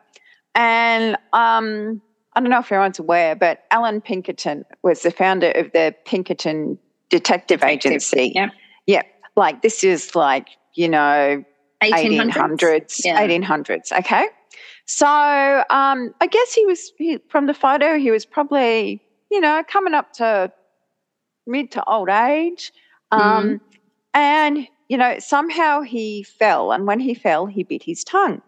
And 0.55 1.17
um, 1.33 2.03
I 2.35 2.41
don't 2.41 2.51
know 2.51 2.59
if 2.59 2.67
everyone's 2.67 2.99
aware, 2.99 3.35
but 3.35 3.65
Allan 3.71 4.01
Pinkerton 4.01 4.65
was 4.83 5.03
the 5.03 5.11
founder 5.11 5.51
of 5.53 5.71
the 5.73 5.95
Pinkerton 6.05 6.79
Detective, 7.09 7.61
Detective 7.61 7.93
Agency. 7.93 8.33
Yeah. 8.35 8.51
Yeah. 8.87 9.03
Like 9.37 9.63
this 9.63 9.85
is 9.85 10.15
like, 10.15 10.49
you 10.75 10.89
know, 10.89 11.45
1800s, 11.83 12.59
1800s. 12.59 13.01
Yeah. 13.05 13.27
1800s 13.27 13.93
okay. 13.99 14.27
So 14.87 15.07
um, 15.07 16.15
I 16.21 16.27
guess 16.29 16.53
he 16.53 16.67
was, 16.67 16.93
he, 16.99 17.19
from 17.29 17.47
the 17.47 17.55
photo, 17.55 17.97
he 17.99 18.11
was 18.11 18.27
probably 18.27 19.01
you 19.31 19.41
know, 19.41 19.63
coming 19.69 19.95
up 19.95 20.13
to 20.15 20.53
mid 21.47 21.71
to 21.73 21.85
old 21.85 22.09
age. 22.09 22.73
Um, 23.13 23.21
mm. 23.21 23.61
And, 24.15 24.69
you 24.89 24.97
know, 24.97 25.19
somehow 25.19 25.83
he 25.83 26.23
fell. 26.23 26.73
And 26.73 26.87
when 26.87 27.01
he 27.01 27.15
fell, 27.15 27.47
he 27.47 27.63
bit 27.63 27.83
his 27.83 28.05
tongue. 28.05 28.43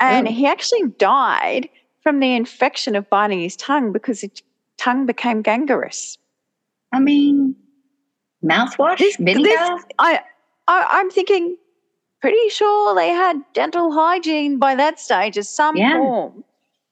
And 0.00 0.28
oh. 0.28 0.30
he 0.30 0.46
actually 0.46 0.88
died 0.98 1.68
from 2.02 2.20
the 2.20 2.34
infection 2.34 2.94
of 2.94 3.08
biting 3.10 3.40
his 3.40 3.56
tongue 3.56 3.92
because 3.92 4.20
his 4.20 4.30
tongue 4.76 5.06
became 5.06 5.42
gangrenous. 5.42 6.16
I 6.92 7.00
mean, 7.00 7.54
mouthwash, 8.44 8.98
this, 8.98 9.16
vinegar? 9.16 9.42
This, 9.42 9.84
I, 9.98 10.20
I, 10.68 10.86
I'm 10.90 11.10
thinking, 11.10 11.56
pretty 12.20 12.48
sure 12.50 12.94
they 12.94 13.08
had 13.08 13.42
dental 13.52 13.92
hygiene 13.92 14.58
by 14.58 14.74
that 14.74 14.98
stage 14.98 15.36
of 15.36 15.46
some 15.46 15.76
yeah. 15.76 15.96
form. 15.96 16.44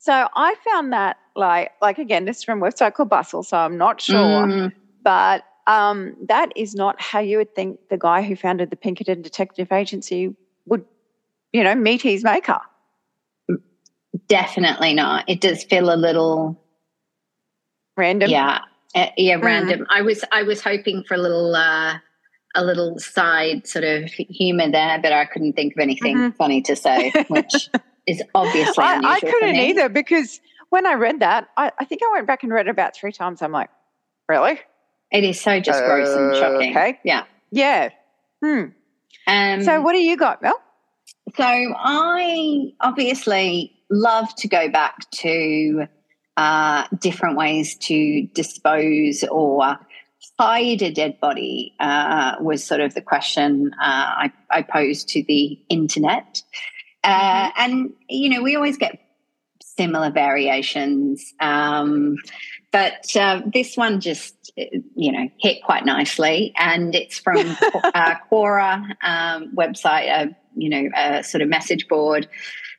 So 0.06 0.28
I 0.36 0.54
found 0.70 0.92
that 0.92 1.18
like 1.34 1.72
like 1.82 1.98
again, 1.98 2.25
this 2.25 2.38
is 2.38 2.44
from 2.44 2.62
a 2.62 2.66
website 2.66 2.94
called 2.94 3.08
Bustle, 3.08 3.42
so 3.42 3.56
I'm 3.56 3.76
not 3.76 4.00
sure. 4.00 4.46
Mm. 4.46 4.72
But 5.02 5.44
um, 5.66 6.16
that 6.28 6.52
is 6.54 6.76
not 6.76 7.00
how 7.00 7.18
you 7.18 7.38
would 7.38 7.54
think 7.56 7.80
the 7.90 7.98
guy 7.98 8.22
who 8.22 8.36
founded 8.36 8.70
the 8.70 8.76
Pinkerton 8.76 9.20
Detective 9.20 9.72
Agency 9.72 10.34
would 10.66 10.84
you 11.56 11.64
know, 11.64 11.75
meet 11.75 12.02
his 12.02 12.22
maker. 12.22 12.58
Definitely 14.28 14.92
not. 14.92 15.25
It 15.26 15.40
does 15.40 15.64
feel 15.64 15.92
a 15.92 15.96
little 15.96 16.60
random. 17.96 18.28
Yeah, 18.30 18.60
uh, 18.94 19.06
yeah, 19.16 19.36
random. 19.36 19.80
Mm. 19.80 19.86
I 19.88 20.02
was 20.02 20.25
I 20.32 20.42
was 20.42 20.62
hoping 20.62 21.02
for 21.04 21.14
a 21.14 21.18
little 21.18 21.56
uh, 21.56 21.98
a 22.54 22.64
little 22.64 22.98
side 22.98 23.66
sort 23.66 23.84
of 23.84 24.10
humor 24.10 24.70
there, 24.70 25.00
but 25.02 25.12
I 25.12 25.25
couldn't 25.25 25.54
think 25.54 25.75
of 25.75 25.80
anything 25.80 26.16
mm-hmm. 26.16 26.36
funny 26.36 26.60
to 26.62 26.76
say, 26.76 27.10
which 27.28 27.70
is 28.06 28.22
obviously 28.34 28.84
I, 28.84 29.00
I 29.04 29.20
couldn't 29.20 29.56
either 29.56 29.88
because 29.88 30.40
when 30.70 30.86
I 30.86 30.94
read 30.94 31.20
that, 31.20 31.48
I, 31.56 31.72
I, 31.78 31.84
think 31.84 32.02
I 32.02 32.10
went 32.12 32.26
back 32.26 32.42
and 32.42 32.52
read 32.52 32.66
it 32.66 32.70
about 32.70 32.96
three 32.96 33.12
times. 33.12 33.42
I'm 33.42 33.52
like, 33.52 33.70
really? 34.28 34.60
It 35.10 35.25
is 35.25 35.40
so 35.40 35.60
just 35.60 35.82
uh, 35.82 35.86
gross 35.86 36.08
and 36.08 36.36
shocking. 36.36 36.70
Okay. 36.70 36.98
Yeah. 37.04 37.25
Yeah. 37.50 37.90
Hmm. 38.42 38.64
Um, 39.26 39.62
so 39.62 39.80
what 39.80 39.92
do 39.92 39.98
you 39.98 40.16
got, 40.16 40.42
Mel? 40.42 40.60
So 41.36 41.44
I 41.44 42.72
obviously 42.80 43.72
love 43.90 44.34
to 44.36 44.48
go 44.48 44.68
back 44.68 45.10
to 45.10 45.86
uh, 46.36 46.84
different 46.98 47.36
ways 47.36 47.76
to 47.76 48.26
dispose 48.34 49.25
or 49.25 49.78
hide 50.38 50.82
a 50.82 50.90
dead 50.90 51.18
body 51.20 51.75
uh, 51.80 52.36
was 52.40 52.62
sort 52.62 52.80
of 52.80 52.94
the 52.94 53.00
question 53.00 53.72
uh, 53.80 53.82
I, 53.82 54.32
I, 54.50 54.62
posed 54.62 55.08
to 55.10 55.22
the 55.22 55.58
internet. 55.68 56.42
Uh, 57.06 57.48
mm-hmm. 57.48 57.60
And, 57.62 57.92
you 58.08 58.28
know, 58.28 58.42
we 58.42 58.56
always 58.56 58.76
get 58.76 58.98
similar 59.62 60.10
variations. 60.10 61.32
Um, 61.40 62.16
but 62.72 63.16
uh, 63.16 63.42
this 63.46 63.76
one 63.76 64.00
just, 64.00 64.52
you 64.56 65.12
know, 65.12 65.28
hit 65.38 65.62
quite 65.62 65.84
nicely. 65.86 66.52
And 66.56 66.94
it's 66.94 67.18
from 67.18 67.38
uh, 67.94 68.16
Quora 68.30 68.82
um, 69.02 69.54
website, 69.54 70.34
you 70.56 70.68
know, 70.68 70.88
a 70.96 71.22
sort 71.22 71.42
of 71.42 71.48
message 71.48 71.88
board 71.88 72.28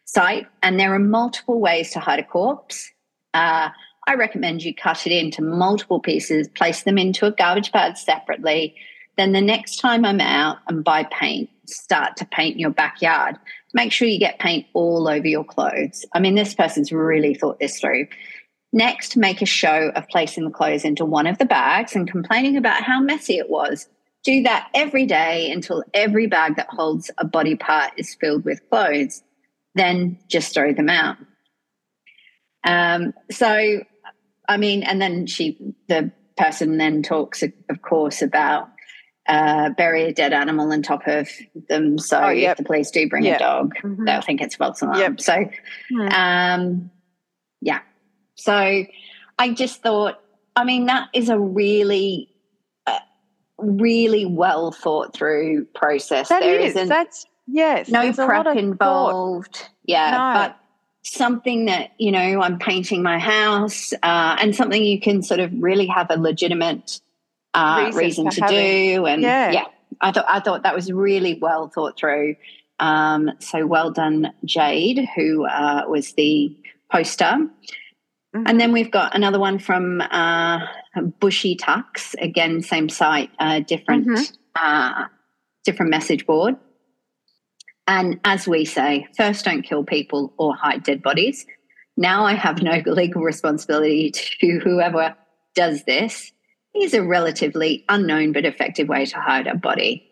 site. 0.06 0.48
And 0.62 0.80
there 0.80 0.94
are 0.94 1.00
multiple 1.00 1.60
ways 1.60 1.92
to 1.92 2.00
hide 2.00 2.20
a 2.20 2.24
corpse. 2.24 2.92
Uh, 3.34 3.70
I 4.08 4.16
recommend 4.16 4.64
you 4.64 4.74
cut 4.74 5.06
it 5.06 5.12
into 5.12 5.42
multiple 5.42 6.00
pieces, 6.00 6.48
place 6.48 6.84
them 6.84 6.98
into 6.98 7.26
a 7.26 7.32
garbage 7.32 7.72
bag 7.72 7.98
separately. 7.98 8.76
Then 9.18 9.32
the 9.32 9.42
next 9.42 9.78
time 9.78 10.06
I'm 10.06 10.22
out 10.22 10.60
and 10.68 10.84
buy 10.84 11.04
paint, 11.04 11.50
start 11.66 12.18
to 12.18 12.26
paint 12.26 12.60
your 12.60 12.70
backyard. 12.70 13.38
Make 13.78 13.92
sure 13.92 14.08
you 14.08 14.18
get 14.18 14.40
paint 14.40 14.66
all 14.74 15.08
over 15.08 15.28
your 15.28 15.44
clothes. 15.44 16.04
I 16.14 16.20
mean, 16.20 16.34
this 16.34 16.56
person's 16.56 16.92
really 16.92 17.36
thought 17.36 17.60
this 17.60 17.80
through. 17.80 18.08
Next, 18.74 19.16
make 19.16 19.44
a 19.44 19.46
show 19.46 19.92
of 19.96 20.08
placing 20.10 20.46
the 20.46 20.52
clothes 20.52 20.84
into 20.84 21.06
one 21.06 21.28
of 21.28 21.38
the 21.38 21.46
bags 21.46 21.96
and 21.96 22.10
complaining 22.10 22.58
about 22.58 22.82
how 22.82 23.00
messy 23.00 23.38
it 23.38 23.52
was. 23.52 23.88
Do 24.24 24.42
that 24.44 24.70
every 24.74 25.06
day 25.06 25.52
until 25.52 25.84
every 25.94 26.26
bag 26.26 26.56
that 26.56 26.68
holds 26.72 27.12
a 27.20 27.26
body 27.26 27.56
part 27.56 27.92
is 27.98 28.18
filled 28.20 28.46
with 28.46 28.68
clothes. 28.68 29.22
Then 29.76 30.18
just 30.28 30.56
throw 30.56 30.74
them 30.74 30.90
out. 30.90 31.18
Um, 32.64 33.14
so 33.30 33.84
I 34.50 34.58
mean, 34.58 34.82
and 34.82 35.00
then 35.00 35.28
she, 35.28 35.76
the 35.88 36.12
person 36.36 36.78
then 36.78 37.04
talks, 37.04 37.44
of 37.44 37.82
course, 37.84 38.24
about 38.24 38.70
uh, 39.28 39.70
bury 39.72 40.04
a 40.04 40.14
dead 40.14 40.34
animal 40.34 40.72
on 40.72 40.82
top 40.82 41.08
of 41.08 41.30
them. 41.70 41.98
So 42.00 42.20
oh, 42.22 42.30
yep. 42.30 42.52
if 42.52 42.58
the 42.58 42.64
police 42.64 42.92
do 42.92 43.08
bring 43.10 43.26
yep. 43.26 43.38
a 43.38 43.44
dog, 43.44 43.76
mm-hmm. 43.76 44.06
they'll 44.06 44.22
think 44.22 44.42
it's 44.42 44.56
false 44.56 44.82
alarm. 44.82 45.00
Yep. 45.00 45.22
So, 45.22 45.50
mm. 45.92 46.14
um, 46.14 46.92
yeah. 47.62 47.82
So 48.36 48.86
I 49.40 49.54
just 49.54 49.82
thought, 49.82 50.20
I 50.56 50.64
mean, 50.64 50.86
that 50.86 51.10
is 51.14 51.30
a 51.30 51.38
really, 51.38 52.30
uh, 52.86 53.00
really 53.58 54.26
well 54.26 54.72
thought 54.72 55.14
through 55.14 55.66
process. 55.76 56.30
That 56.30 56.42
there 56.42 56.60
is. 56.60 56.74
That's 56.74 57.26
yes. 57.48 57.90
No 57.90 58.14
prep 58.14 58.56
involved. 58.56 59.58
Thought. 59.58 59.70
Yeah, 59.84 60.12
no. 60.12 60.40
but 60.40 60.60
something 61.04 61.66
that 61.66 61.92
you 61.98 62.12
know 62.12 62.42
i'm 62.42 62.60
painting 62.60 63.02
my 63.02 63.18
house 63.18 63.94
uh, 64.04 64.36
and 64.42 64.54
something 64.54 64.84
you 64.84 65.00
can 65.00 65.24
sort 65.24 65.40
of 65.40 65.50
really 65.58 65.88
have 65.88 66.08
a 66.10 66.18
legitimate 66.18 67.00
uh, 67.54 67.92
reason, 67.94 68.30
to 68.30 68.42
do 68.48 69.06
and 69.06 69.22
yeah. 69.22 69.52
yeah. 69.52 69.66
i 70.02 70.12
thought 70.12 70.26
i 70.28 70.40
thought 70.40 70.64
that 70.64 70.76
was 70.76 70.92
really 70.92 71.38
well 71.42 71.70
thought 71.70 71.98
through 71.98 72.36
um, 72.80 73.32
so 73.40 73.66
well 73.66 73.92
done 73.92 74.32
jade 74.46 75.08
who 75.16 75.46
uh, 75.46 75.84
was 75.88 76.14
the 76.14 76.56
poster 76.92 77.24
mm-hmm. 77.26 78.44
and 78.46 78.60
then 78.60 78.72
we've 78.72 78.92
got 78.92 79.16
another 79.16 79.40
one 79.40 79.58
from 79.58 80.02
uh, 80.02 80.60
bushy 81.20 81.56
tucks 81.56 82.16
again 82.22 82.62
same 82.62 82.90
site 82.90 83.32
uh, 83.40 83.60
different 83.60 84.08
mm-hmm. 84.08 84.24
Uh, 84.60 85.06
different 85.66 85.92
message 85.92 86.26
board 86.26 86.56
and 87.88 88.20
as 88.26 88.48
we 88.48 88.66
say, 88.66 89.08
first 89.16 89.46
don't 89.46 89.62
kill 89.62 89.84
people 89.84 90.34
or 90.38 90.56
hide 90.56 90.84
dead 90.84 91.02
bodies. 91.02 91.46
Now 91.96 92.26
I 92.26 92.34
have 92.34 92.62
no 92.62 92.82
legal 92.86 93.22
responsibility 93.22 94.12
to 94.12 94.60
whoever 94.60 95.16
does 95.56 95.84
this. 95.86 96.32
Is 96.80 96.94
a 96.94 97.04
relatively 97.04 97.84
unknown 97.90 98.34
but 98.34 98.46
effective 98.46 98.88
way 98.88 99.06
to 99.06 99.20
hide 99.20 99.48
a 99.48 99.56
body. 99.56 100.04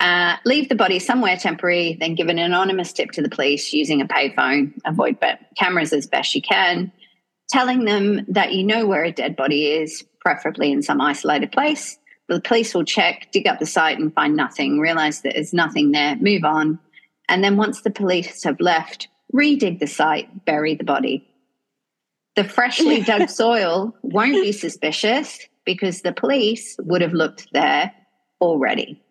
Uh, 0.00 0.36
leave 0.44 0.68
the 0.68 0.74
body 0.74 0.98
somewhere 0.98 1.36
temporary, 1.36 1.96
then 2.00 2.16
give 2.16 2.28
an 2.28 2.38
anonymous 2.38 2.92
tip 2.92 3.12
to 3.12 3.22
the 3.22 3.28
police 3.28 3.72
using 3.72 4.00
a 4.00 4.06
payphone. 4.06 4.72
Avoid 4.84 5.18
cameras 5.56 5.92
as 5.92 6.08
best 6.08 6.34
you 6.34 6.42
can. 6.42 6.90
Telling 7.48 7.84
them 7.84 8.24
that 8.28 8.52
you 8.52 8.64
know 8.64 8.86
where 8.86 9.04
a 9.04 9.12
dead 9.12 9.36
body 9.36 9.66
is, 9.66 10.04
preferably 10.20 10.72
in 10.72 10.82
some 10.82 11.00
isolated 11.00 11.52
place. 11.52 11.98
The 12.28 12.40
police 12.40 12.74
will 12.74 12.84
check, 12.84 13.28
dig 13.30 13.46
up 13.46 13.60
the 13.60 13.66
site, 13.66 13.98
and 13.98 14.12
find 14.12 14.34
nothing. 14.34 14.80
Realize 14.80 15.20
that 15.20 15.34
there's 15.34 15.52
nothing 15.52 15.92
there. 15.92 16.16
Move 16.16 16.44
on 16.44 16.80
and 17.28 17.42
then 17.42 17.56
once 17.56 17.80
the 17.80 17.90
police 17.90 18.44
have 18.44 18.60
left, 18.60 19.08
redig 19.34 19.78
the 19.78 19.86
site, 19.86 20.44
bury 20.44 20.74
the 20.74 20.84
body. 20.84 21.26
The 22.36 22.44
freshly 22.44 23.00
dug 23.04 23.30
soil 23.30 23.96
won't 24.02 24.42
be 24.42 24.52
suspicious 24.52 25.38
because 25.64 26.02
the 26.02 26.12
police 26.12 26.76
would 26.80 27.00
have 27.00 27.12
looked 27.12 27.48
there 27.52 27.92
already. 28.40 29.02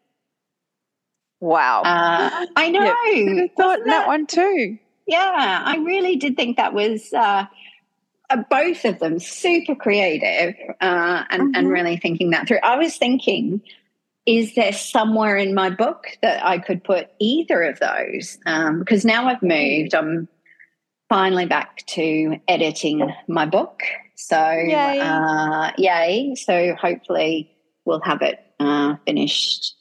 Wow. 1.39 1.81
Uh, 1.81 2.45
I 2.55 2.69
know. 2.69 2.83
Yeah, 2.83 3.47
thought 3.57 3.79
that, 3.79 3.85
that, 3.85 4.07
one 4.07 4.27
too. 4.27 4.77
Yeah, 5.07 5.63
I 5.65 5.77
really 5.77 6.15
did 6.15 6.35
think 6.35 6.57
that 6.57 6.73
was 6.73 7.11
uh, 7.13 7.45
uh, 8.29 8.43
both 8.49 8.85
of 8.85 8.99
them 8.99 9.19
super 9.19 9.75
creative 9.75 10.55
uh, 10.81 11.23
and, 11.29 11.41
mm-hmm. 11.41 11.55
and 11.55 11.69
really 11.69 11.97
thinking 11.97 12.29
that 12.29 12.47
through. 12.47 12.59
I 12.63 12.77
was 12.77 12.95
thinking 12.97 13.61
is 14.25 14.53
there 14.55 14.71
somewhere 14.71 15.35
in 15.35 15.53
my 15.53 15.69
book 15.69 16.17
that 16.21 16.45
I 16.45 16.59
could 16.59 16.83
put 16.83 17.09
either 17.19 17.63
of 17.63 17.79
those? 17.79 18.37
Um, 18.45 18.79
because 18.79 19.03
now 19.03 19.27
I've 19.27 19.41
moved, 19.41 19.95
I'm 19.95 20.27
finally 21.09 21.45
back 21.45 21.83
to 21.87 22.39
editing 22.47 23.11
my 23.27 23.45
book. 23.45 23.81
So, 24.21 24.51
yay. 24.51 24.99
Uh, 24.99 25.71
yay. 25.77 26.35
So, 26.35 26.75
hopefully, 26.75 27.51
we'll 27.85 28.01
have 28.01 28.21
it 28.21 28.39
uh, 28.59 28.95
finished 29.05 29.75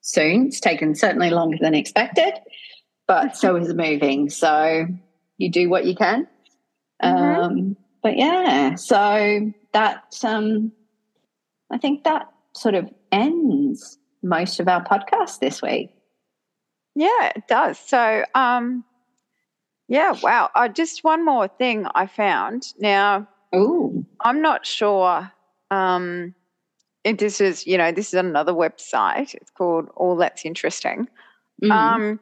soon. 0.00 0.46
It's 0.46 0.60
taken 0.60 0.94
certainly 0.94 1.30
longer 1.30 1.58
than 1.60 1.74
expected, 1.74 2.32
but 3.06 3.36
so 3.36 3.56
is 3.56 3.72
moving. 3.74 4.30
So, 4.30 4.86
you 5.36 5.50
do 5.50 5.68
what 5.68 5.84
you 5.84 5.94
can. 5.94 6.26
Mm-hmm. 7.02 7.40
Um, 7.40 7.76
but 8.02 8.16
yeah, 8.16 8.74
so 8.74 9.52
that, 9.72 10.16
um, 10.24 10.72
I 11.70 11.78
think 11.78 12.04
that 12.04 12.32
sort 12.54 12.74
of 12.74 12.88
ends 13.12 13.98
most 14.22 14.60
of 14.60 14.68
our 14.68 14.84
podcast 14.84 15.40
this 15.40 15.62
week. 15.62 15.94
Yeah, 16.94 17.32
it 17.36 17.46
does. 17.48 17.78
So, 17.78 18.24
um, 18.34 18.84
yeah, 19.88 20.14
wow. 20.22 20.50
Uh, 20.54 20.68
just 20.68 21.04
one 21.04 21.24
more 21.24 21.48
thing 21.48 21.86
I 21.94 22.06
found. 22.06 22.72
Now, 22.78 23.28
Ooh. 23.54 24.04
I'm 24.20 24.42
not 24.42 24.66
sure. 24.66 25.30
Um, 25.70 26.34
this 27.04 27.40
is, 27.40 27.66
you 27.66 27.78
know, 27.78 27.92
this 27.92 28.08
is 28.08 28.14
another 28.14 28.52
website. 28.52 29.34
It's 29.34 29.50
called 29.50 29.88
All 29.96 30.16
That's 30.16 30.44
Interesting. 30.44 31.08
Mm. 31.62 31.70
Um, 31.70 32.20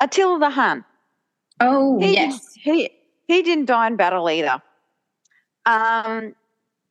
Attila 0.00 0.38
the 0.38 0.50
Hun. 0.50 0.84
Oh, 1.60 1.98
he 1.98 2.12
yes. 2.14 2.52
He 2.54 2.90
he 3.26 3.42
didn't 3.42 3.64
die 3.64 3.86
in 3.86 3.96
battle 3.96 4.28
either. 4.28 4.62
Um, 5.64 6.34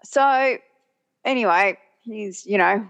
so 0.04 0.58
anyway, 1.24 1.78
he's 2.02 2.46
you 2.46 2.58
know 2.58 2.88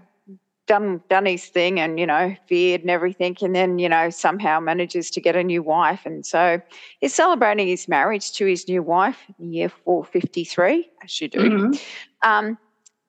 done 0.66 1.00
done 1.08 1.26
his 1.26 1.46
thing 1.46 1.78
and 1.78 1.98
you 1.98 2.06
know 2.06 2.34
feared 2.46 2.80
and 2.80 2.90
everything 2.90 3.36
and 3.40 3.54
then 3.54 3.78
you 3.78 3.88
know 3.88 4.10
somehow 4.10 4.60
manages 4.60 5.10
to 5.12 5.20
get 5.20 5.36
a 5.36 5.44
new 5.44 5.62
wife. 5.62 6.04
And 6.04 6.24
so 6.24 6.60
he's 7.00 7.14
celebrating 7.14 7.68
his 7.68 7.88
marriage 7.88 8.32
to 8.32 8.46
his 8.46 8.68
new 8.68 8.82
wife 8.82 9.24
in 9.38 9.52
year 9.52 9.68
453 9.68 10.88
as 11.02 11.20
you 11.20 11.28
do. 11.28 11.38
Mm-hmm. 11.38 12.28
um, 12.28 12.58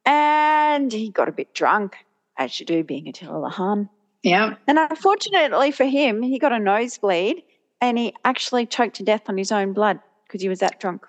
and 0.06 0.92
he 0.92 1.10
got 1.10 1.28
a 1.28 1.34
bit 1.34 1.54
drunk 1.54 1.98
as 2.38 2.60
you 2.60 2.66
do 2.66 2.84
being 2.84 3.08
Attila 3.08 3.42
the 3.42 3.50
Hun 3.50 3.90
yeah. 4.24 4.56
And 4.68 4.80
unfortunately 4.80 5.72
for 5.72 5.86
him 5.86 6.22
he 6.22 6.40
got 6.40 6.52
a 6.52 6.60
nosebleed 6.60 7.44
and 7.82 7.98
he 7.98 8.14
actually 8.26 8.66
choked 8.66 8.96
to 8.98 9.04
death 9.04 9.24
on 9.28 9.38
his 9.38 9.52
own 9.52 9.74
blood 9.74 10.00
because 10.26 10.42
he 10.42 10.50
was 10.50 10.60
that 10.60 10.80
drunk 10.80 11.06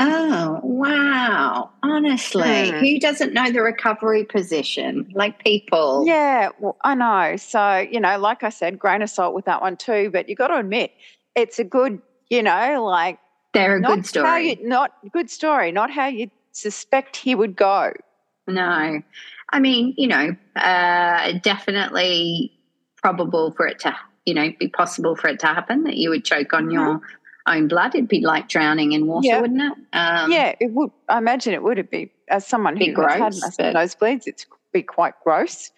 Oh, 0.00 0.60
wow. 0.62 1.70
Honestly, 1.82 2.42
Mm. 2.46 2.78
who 2.80 3.00
doesn't 3.00 3.32
know 3.32 3.50
the 3.50 3.62
recovery 3.62 4.24
position? 4.24 5.10
Like 5.12 5.42
people. 5.42 6.04
Yeah, 6.06 6.50
well, 6.60 6.76
I 6.84 6.94
know. 6.94 7.36
So, 7.36 7.78
you 7.78 7.98
know, 8.00 8.16
like 8.18 8.42
I 8.44 8.50
said, 8.50 8.78
grain 8.78 9.02
of 9.02 9.10
salt 9.10 9.34
with 9.34 9.46
that 9.46 9.60
one 9.60 9.76
too, 9.76 10.10
but 10.12 10.28
you 10.28 10.36
got 10.36 10.48
to 10.48 10.56
admit, 10.56 10.92
it's 11.34 11.58
a 11.58 11.64
good, 11.64 12.00
you 12.30 12.42
know, 12.44 12.84
like 12.84 13.18
They're 13.54 13.76
a 13.76 13.80
not 13.80 13.96
good 13.96 14.06
story. 14.06 14.50
you 14.60 14.68
not 14.68 14.92
good 15.12 15.30
story, 15.30 15.72
not 15.72 15.90
how 15.90 16.06
you 16.06 16.30
suspect 16.52 17.16
he 17.16 17.34
would 17.34 17.56
go. 17.56 17.92
No. 18.46 19.02
I 19.50 19.58
mean, 19.60 19.94
you 19.96 20.06
know, 20.06 20.36
uh, 20.56 21.32
definitely 21.42 22.52
probable 23.02 23.52
for 23.56 23.66
it 23.66 23.80
to, 23.80 23.96
you 24.26 24.34
know, 24.34 24.50
be 24.60 24.68
possible 24.68 25.16
for 25.16 25.28
it 25.28 25.40
to 25.40 25.46
happen 25.46 25.84
that 25.84 25.96
you 25.96 26.10
would 26.10 26.24
choke 26.24 26.52
on 26.52 26.70
your 26.70 27.00
own 27.48 27.68
blood. 27.68 27.94
It'd 27.94 28.08
be 28.08 28.20
like 28.20 28.48
drowning 28.48 28.92
in 28.92 29.06
water, 29.06 29.26
Yeah. 29.28 29.40
wouldn't 29.40 29.60
it? 29.62 29.72
Um, 29.92 30.30
yeah, 30.32 30.54
it 30.60 30.72
would. 30.72 30.90
I 31.08 31.18
imagine 31.18 31.54
it 31.54 31.62
would 31.62 31.88
be 31.90 32.12
as 32.28 32.46
someone 32.46 32.76
who 32.76 32.84
had 32.86 32.94
gross, 32.94 33.40
massive 33.40 33.54
but- 33.58 33.74
nosebleeds. 33.74 34.22
It's 34.26 34.46
be 34.72 34.82
quite 34.82 35.14
gross. 35.24 35.70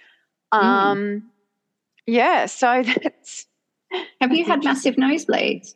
Mm. 0.53 0.59
Um, 0.63 1.23
yeah. 2.07 2.47
So 2.47 2.83
that's. 3.03 3.47
Have 4.21 4.33
you 4.33 4.45
had 4.45 4.63
massive 4.65 4.97
nosebleeds? 4.97 5.75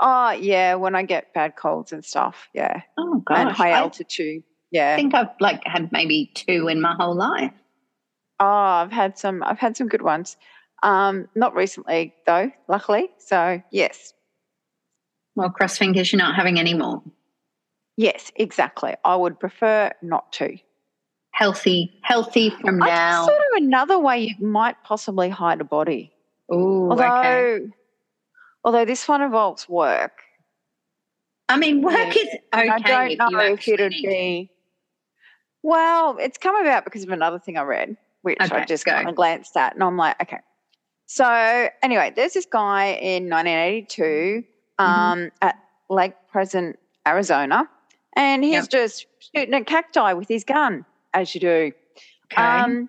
Oh 0.00 0.30
yeah, 0.30 0.74
when 0.76 0.94
I 0.94 1.02
get 1.02 1.32
bad 1.34 1.56
colds 1.56 1.92
and 1.92 2.04
stuff. 2.04 2.48
Yeah, 2.54 2.82
Oh, 2.96 3.20
gosh. 3.26 3.38
and 3.38 3.50
high 3.50 3.70
I 3.70 3.78
altitude. 3.78 4.44
Yeah. 4.70 4.92
I 4.92 4.96
think 4.96 5.14
I've 5.14 5.30
like 5.40 5.62
had 5.66 5.90
maybe 5.92 6.30
two 6.34 6.68
in 6.68 6.80
my 6.80 6.94
whole 6.94 7.14
life. 7.16 7.52
Oh, 8.38 8.46
I've 8.46 8.92
had 8.92 9.18
some. 9.18 9.42
I've 9.42 9.58
had 9.58 9.76
some 9.76 9.88
good 9.88 10.02
ones. 10.02 10.36
Um, 10.84 11.28
not 11.34 11.54
recently 11.56 12.14
though, 12.26 12.52
luckily. 12.68 13.10
So 13.18 13.60
yes, 13.72 14.12
Well, 15.38 15.50
cross 15.50 15.78
fingers, 15.78 16.12
you're 16.12 16.18
not 16.18 16.34
having 16.34 16.58
any 16.58 16.74
more. 16.74 17.00
yes, 17.96 18.32
exactly. 18.34 18.94
I 19.04 19.14
would 19.14 19.38
prefer 19.38 19.92
not 20.02 20.32
to. 20.34 20.58
Healthy, 21.30 21.92
healthy 22.02 22.50
from 22.50 22.82
I 22.82 22.86
now. 22.88 23.24
sort 23.26 23.38
of 23.38 23.62
another 23.62 24.00
way 24.00 24.18
you 24.18 24.34
might 24.44 24.74
possibly 24.82 25.28
hide 25.28 25.60
a 25.60 25.64
body. 25.64 26.12
Ooh, 26.52 26.90
although, 26.90 27.04
okay. 27.20 27.66
although 28.64 28.84
this 28.84 29.06
one 29.06 29.22
involves 29.22 29.68
work. 29.68 30.22
I 31.48 31.56
mean, 31.56 31.82
work 31.82 31.94
Yeah. 31.94 32.08
is 32.22 32.28
okay 32.52 32.68
I 32.70 32.78
don't 32.80 33.10
if 33.12 33.18
know 33.18 33.40
if 33.40 33.68
it'd 33.68 33.92
be. 33.92 34.50
Well, 35.62 36.16
it's 36.18 36.36
come 36.38 36.56
about 36.60 36.84
because 36.84 37.04
of 37.04 37.10
another 37.10 37.38
thing 37.38 37.56
I 37.56 37.62
read, 37.62 37.96
which 38.22 38.38
I 38.40 38.64
just 38.64 38.84
go. 38.84 38.90
kind 38.92 39.08
of 39.08 39.14
glanced 39.14 39.56
at, 39.56 39.74
and 39.74 39.84
I'm 39.84 39.96
like, 39.96 40.20
okay. 40.20 40.40
So 41.06 41.68
anyway, 41.82 42.12
there's 42.16 42.32
this 42.32 42.46
guy 42.46 42.86
in 43.00 43.30
1982 43.30 44.42
Mm-hmm. 44.80 44.90
um, 45.24 45.30
at 45.42 45.58
Lake 45.90 46.14
Pleasant, 46.30 46.78
Arizona, 47.06 47.68
and 48.14 48.44
he's 48.44 48.52
Yep. 48.54 48.68
just 48.68 49.06
shooting 49.18 49.54
at 49.54 49.66
cacti 49.66 50.12
with 50.12 50.28
his 50.28 50.44
gun, 50.44 50.84
as 51.14 51.34
you 51.34 51.40
do. 51.40 51.72
Okay. 52.32 52.42
Um, 52.42 52.88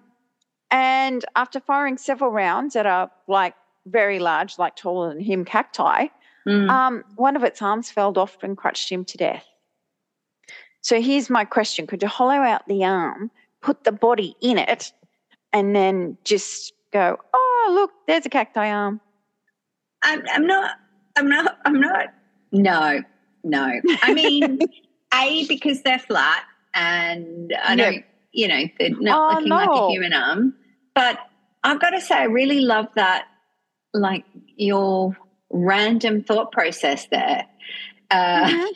and 0.72 1.26
after 1.36 1.60
firing 1.60 1.98
several 1.98 2.32
rounds 2.32 2.76
at 2.76 2.86
a 2.86 3.10
like 3.28 3.56
very 3.86 4.20
large, 4.20 4.60
like 4.60 4.76
taller 4.76 5.10
than 5.14 5.20
him 5.24 5.46
cacti, 5.46 6.08
Mm. 6.48 6.70
um, 6.70 7.04
one 7.16 7.36
of 7.36 7.44
its 7.44 7.62
arms 7.62 7.92
fell 7.92 8.18
off 8.18 8.38
and 8.44 8.58
crushed 8.58 8.90
him 8.90 9.04
to 9.06 9.18
death. 9.18 9.46
So 10.82 11.02
here's 11.02 11.30
my 11.30 11.44
question: 11.46 11.86
Could 11.88 12.02
you 12.02 12.08
hollow 12.08 12.36
out 12.42 12.66
the 12.68 12.86
arm, 12.86 13.30
put 13.62 13.84
the 13.84 13.92
body 13.92 14.36
in 14.42 14.58
it, 14.58 14.92
and 15.54 15.76
then 15.76 16.18
just 16.24 16.74
go, 16.94 17.18
"Oh, 17.34 17.72
look, 17.74 17.92
there's 18.08 18.26
a 18.26 18.30
cacti 18.30 18.70
arm." 18.70 19.02
I'm, 20.04 20.24
I'm 20.32 20.48
not. 20.48 20.78
I'm 21.20 21.30
not. 21.30 21.58
I'm 21.66 21.80
not. 21.80 22.08
No, 22.52 23.02
no. 23.44 23.82
I 24.02 24.14
mean, 24.14 24.60
a 25.14 25.46
because 25.48 25.82
they're 25.84 26.00
flat, 26.00 26.44
and 26.74 27.54
I 27.64 27.74
Yeah. 27.74 27.92
don't. 27.92 28.06
You 28.32 28.48
know, 28.48 28.64
they're 28.80 28.90
not 28.92 29.20
Oh, 29.20 29.34
looking 29.36 29.50
like 29.50 29.70
a 29.70 29.90
human 29.92 30.14
arm. 30.14 30.54
But 30.96 31.18
I've 31.64 31.80
got 31.82 31.90
to 31.92 32.02
say, 32.02 32.16
I 32.16 32.24
really 32.26 32.62
love 32.62 32.88
that. 32.96 33.26
Like 33.94 34.24
your 34.56 35.18
random 35.50 36.24
thought 36.24 36.52
process 36.52 37.08
there. 37.08 37.46
Uh, 38.12 38.46
Mhm. 38.46 38.68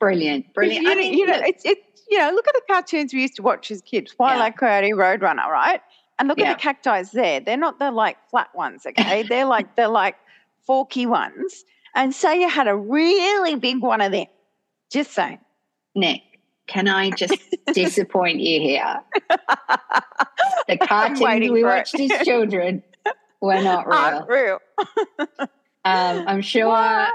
Brilliant, 0.00 0.52
brilliant. 0.52 0.82
You, 0.84 0.90
I 0.90 0.94
know- 0.94 1.00
mean, 1.00 1.14
you 1.14 1.26
know, 1.26 1.36
look, 1.36 1.46
it's 1.48 1.64
it. 1.64 1.78
You 2.10 2.18
know, 2.18 2.30
look 2.32 2.46
at 2.46 2.52
the 2.54 2.60
cartoons 2.68 3.14
we 3.14 3.22
used 3.22 3.36
to 3.36 3.42
watch 3.42 3.70
as 3.70 3.80
kids, 3.80 4.12
Twilight 4.14 4.58
Coyote, 4.58 4.90
Roadrunner, 4.92 5.46
right? 5.46 5.80
And 6.18 6.28
look 6.28 6.38
Yeah. 6.38 6.50
at 6.50 6.58
the 6.58 6.62
cacti 6.62 7.02
there. 7.14 7.40
They're 7.40 7.56
not 7.56 7.78
the 7.78 7.90
like 7.90 8.18
flat 8.28 8.54
ones, 8.54 8.84
okay? 8.86 9.22
They're 9.28 9.46
like 9.46 9.74
they're 9.74 9.88
like 9.88 10.16
forky 10.66 11.06
ones. 11.06 11.64
And 11.94 12.14
say 12.14 12.40
you 12.40 12.48
had 12.48 12.66
a 12.68 12.76
really 12.76 13.54
big 13.56 13.80
one 13.80 14.00
of 14.00 14.12
them. 14.12 14.26
Just 14.92 15.12
saying. 15.12 15.38
Nic, 15.94 16.22
can 16.66 16.88
I 16.88 17.10
just 17.10 17.38
disappoint 17.72 18.40
you 18.40 18.60
here? 18.60 19.00
The 20.66 20.78
cartoons 20.78 21.20
we 21.20 21.48
for 21.48 21.56
it. 21.56 21.62
watched 21.64 22.00
as 22.00 22.10
children 22.26 22.82
were 23.42 23.60
not 23.62 23.86
real. 23.86 23.96
Aren't 23.98 24.28
real. 24.28 24.58
Um, 25.84 26.24
I'm 26.26 26.40
sure 26.40 26.68
What? 26.68 27.10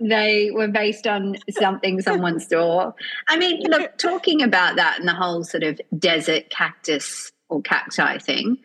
they 0.00 0.50
were 0.52 0.66
based 0.66 1.06
on 1.06 1.36
something 1.50 2.00
someone 2.00 2.40
saw. 2.40 2.92
I 3.28 3.36
mean, 3.38 3.62
look, 3.68 3.96
talking 3.98 4.42
about 4.42 4.74
that 4.76 4.98
and 4.98 5.06
the 5.08 5.14
whole 5.14 5.44
sort 5.44 5.62
of 5.62 5.80
desert 5.96 6.50
cactus 6.50 7.30
or 7.48 7.62
cacti 7.62 8.18
thing, 8.18 8.56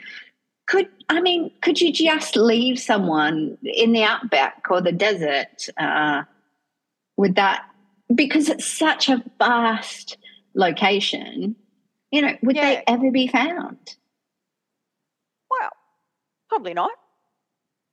could 0.68 0.88
I 1.10 1.22
mean, 1.22 1.52
could 1.62 1.80
you 1.82 1.92
just 1.94 2.36
leave 2.36 2.80
someone 2.80 3.58
in 3.64 3.94
the 3.94 4.04
outback 4.04 4.66
or 4.70 4.82
the 4.82 4.92
desert 4.92 5.68
uh, 5.78 6.24
with 7.16 7.36
that? 7.36 7.64
Because 8.14 8.50
it's 8.50 8.66
such 8.66 9.10
a 9.10 9.24
vast 9.40 10.18
location, 10.54 11.56
you 12.12 12.22
know, 12.22 12.34
would 12.42 12.56
Yeah. 12.56 12.62
they 12.76 12.84
ever 12.88 13.12
be 13.12 13.28
found? 13.28 13.96
Well, 15.50 15.70
probably 16.50 16.74
not. 16.74 16.92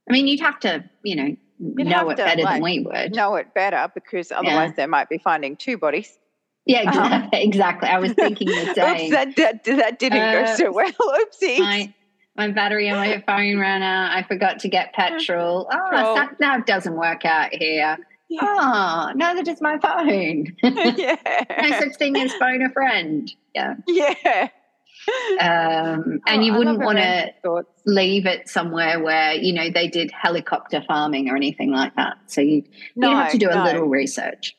I 0.08 0.12
mean, 0.12 0.26
you'd 0.26 0.40
have 0.40 0.58
to, 0.60 0.84
you 1.02 1.16
know, 1.16 1.37
You'd 1.60 1.87
know 1.87 2.10
it 2.10 2.16
to, 2.16 2.24
better 2.24 2.42
like, 2.42 2.54
than 2.56 2.62
we 2.62 2.80
would. 2.80 3.14
Know 3.14 3.37
it 3.37 3.54
better 3.54 3.90
because 3.94 4.32
otherwise 4.32 4.72
they 4.76 4.87
might 4.87 5.08
be 5.08 5.18
finding 5.18 5.56
two 5.56 5.78
bodies. 5.78 6.18
Yeah, 6.66 6.80
Um, 6.80 6.88
exactly. 7.32 7.42
exactly. 7.44 7.88
I 7.88 7.98
was 8.00 8.12
thinking 8.12 8.48
the 8.48 8.62
Oops, 8.62 8.74
same. 8.74 9.10
that, 9.12 9.37
that, 9.37 9.64
that 9.64 9.98
didn't 9.98 10.18
go 10.32 10.42
Uh, 10.42 10.56
so 10.56 10.72
well. 10.72 10.90
Oopsies. 11.00 11.58
my 11.60 11.94
my 12.37 12.49
battery 12.49 12.90
on 12.90 12.97
my 12.97 13.23
phone 13.27 13.59
ran 13.59 13.83
out. 13.83 14.16
I 14.16 14.23
forgot 14.23 14.59
to 14.61 14.68
get 14.68 14.92
petrol. 14.92 15.68
Oh, 15.73 16.14
sat 16.16 16.40
nav 16.40 16.66
doesn't 16.66 16.94
work 16.94 17.25
out 17.25 17.53
here. 17.53 17.97
Oh, 18.40 19.12
neither 19.14 19.42
does 19.42 19.61
my 19.61 19.79
phone. 19.79 20.57
no 20.62 20.92
yeah. 20.97 21.79
such 21.79 21.97
thing 21.97 22.16
as 22.16 22.33
phone 22.35 22.62
a 22.62 22.70
friend. 22.70 23.31
Yeah. 23.55 23.75
Yeah. 23.87 24.49
Um, 25.38 26.20
and 26.27 26.40
Oh, 26.40 26.40
you 26.40 26.55
wouldn't 26.55 26.79
want 26.79 26.99
to 26.99 27.64
leave 27.85 28.27
it 28.27 28.49
somewhere 28.49 29.03
where 29.03 29.35
you 29.35 29.53
know 29.53 29.68
they 29.70 29.88
did 29.88 30.11
helicopter 30.11 30.83
farming 30.87 31.29
or 31.29 31.37
anything 31.37 31.70
like 31.70 31.94
that. 31.97 32.16
So 32.27 32.40
you 32.40 32.64
No, 32.97 33.11
you 33.11 33.16
have 33.16 33.33
to 33.33 33.38
do 33.38 33.51
a 33.51 33.62
little 33.62 33.87
research. 33.87 34.57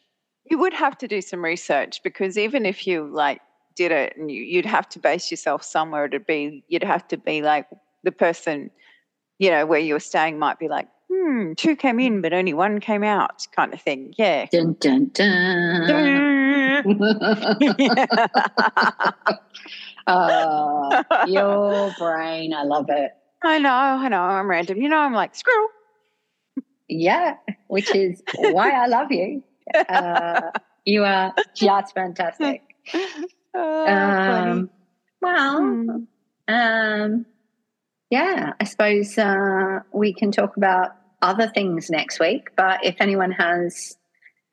You 0.49 0.59
would 0.59 0.73
have 0.73 0.97
to 0.99 1.07
do 1.07 1.21
some 1.21 1.43
research 1.43 2.03
because 2.03 2.37
even 2.37 2.65
if 2.65 2.85
you 2.85 3.09
like 3.11 3.41
did 3.75 3.91
it 3.91 4.15
and 4.17 4.31
you, 4.31 4.41
you'd 4.41 4.65
have 4.65 4.87
to 4.89 4.99
base 4.99 5.29
yourself 5.29 5.63
somewhere 5.63 6.07
to 6.07 6.19
be, 6.19 6.63
you'd 6.67 6.83
have 6.83 7.07
to 7.09 7.17
be 7.17 7.41
like 7.41 7.67
the 8.03 8.11
person, 8.11 8.71
you 9.39 9.49
know, 9.49 9.65
where 9.65 9.79
you 9.79 9.93
were 9.93 9.99
staying 9.99 10.39
might 10.39 10.59
be 10.59 10.67
like, 10.67 10.87
hmm, 11.11 11.53
two 11.53 11.75
came 11.75 11.99
in, 11.99 12.21
but 12.21 12.33
only 12.33 12.53
one 12.53 12.79
came 12.79 13.03
out 13.03 13.45
kind 13.55 13.73
of 13.73 13.81
thing. 13.81 14.13
Yeah. 14.17 14.45
Dun 14.51 14.73
dun 14.79 15.11
dun. 15.13 16.85
oh, 20.07 21.03
your 21.27 21.93
brain. 21.97 22.53
I 22.53 22.63
love 22.63 22.89
it. 22.89 23.11
I 23.43 23.59
know, 23.59 23.69
I 23.69 24.07
know, 24.07 24.21
I'm 24.21 24.49
random. 24.49 24.81
You 24.81 24.89
know, 24.89 24.97
I'm 24.97 25.13
like, 25.13 25.35
screw 25.35 25.67
Yeah, 26.87 27.35
which 27.67 27.93
is 27.93 28.23
why 28.37 28.71
I 28.71 28.87
love 28.87 29.11
you. 29.11 29.43
Uh, 29.89 30.51
you 30.85 31.03
are 31.03 31.33
just 31.55 31.95
fantastic. 31.95 32.61
Oh. 33.55 33.85
Um, 33.87 34.69
well, 35.21 35.59
Hmm. 35.59 35.89
um, 36.47 37.25
yeah, 38.09 38.53
I 38.59 38.63
suppose 38.65 39.17
uh, 39.17 39.79
we 39.91 40.13
can 40.13 40.31
talk 40.31 40.57
about 40.57 40.91
other 41.21 41.47
things 41.47 41.89
next 41.89 42.19
week. 42.19 42.49
But 42.55 42.85
if 42.85 42.95
anyone 42.99 43.31
has 43.31 43.97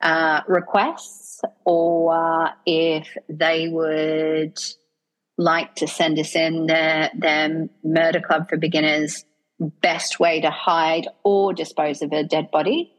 uh, 0.01 0.41
requests 0.47 1.41
or 1.65 2.15
uh, 2.15 2.51
if 2.65 3.15
they 3.29 3.69
would 3.69 4.59
like 5.37 5.75
to 5.75 5.87
send 5.87 6.17
us 6.19 6.35
in 6.35 6.67
their, 6.67 7.11
their 7.15 7.69
Murder 7.83 8.21
Club 8.21 8.49
for 8.49 8.57
Beginners 8.57 9.25
best 9.81 10.19
way 10.19 10.41
to 10.41 10.49
hide 10.49 11.07
or 11.23 11.53
dispose 11.53 12.01
of 12.01 12.11
a 12.11 12.23
dead 12.23 12.49
body. 12.51 12.91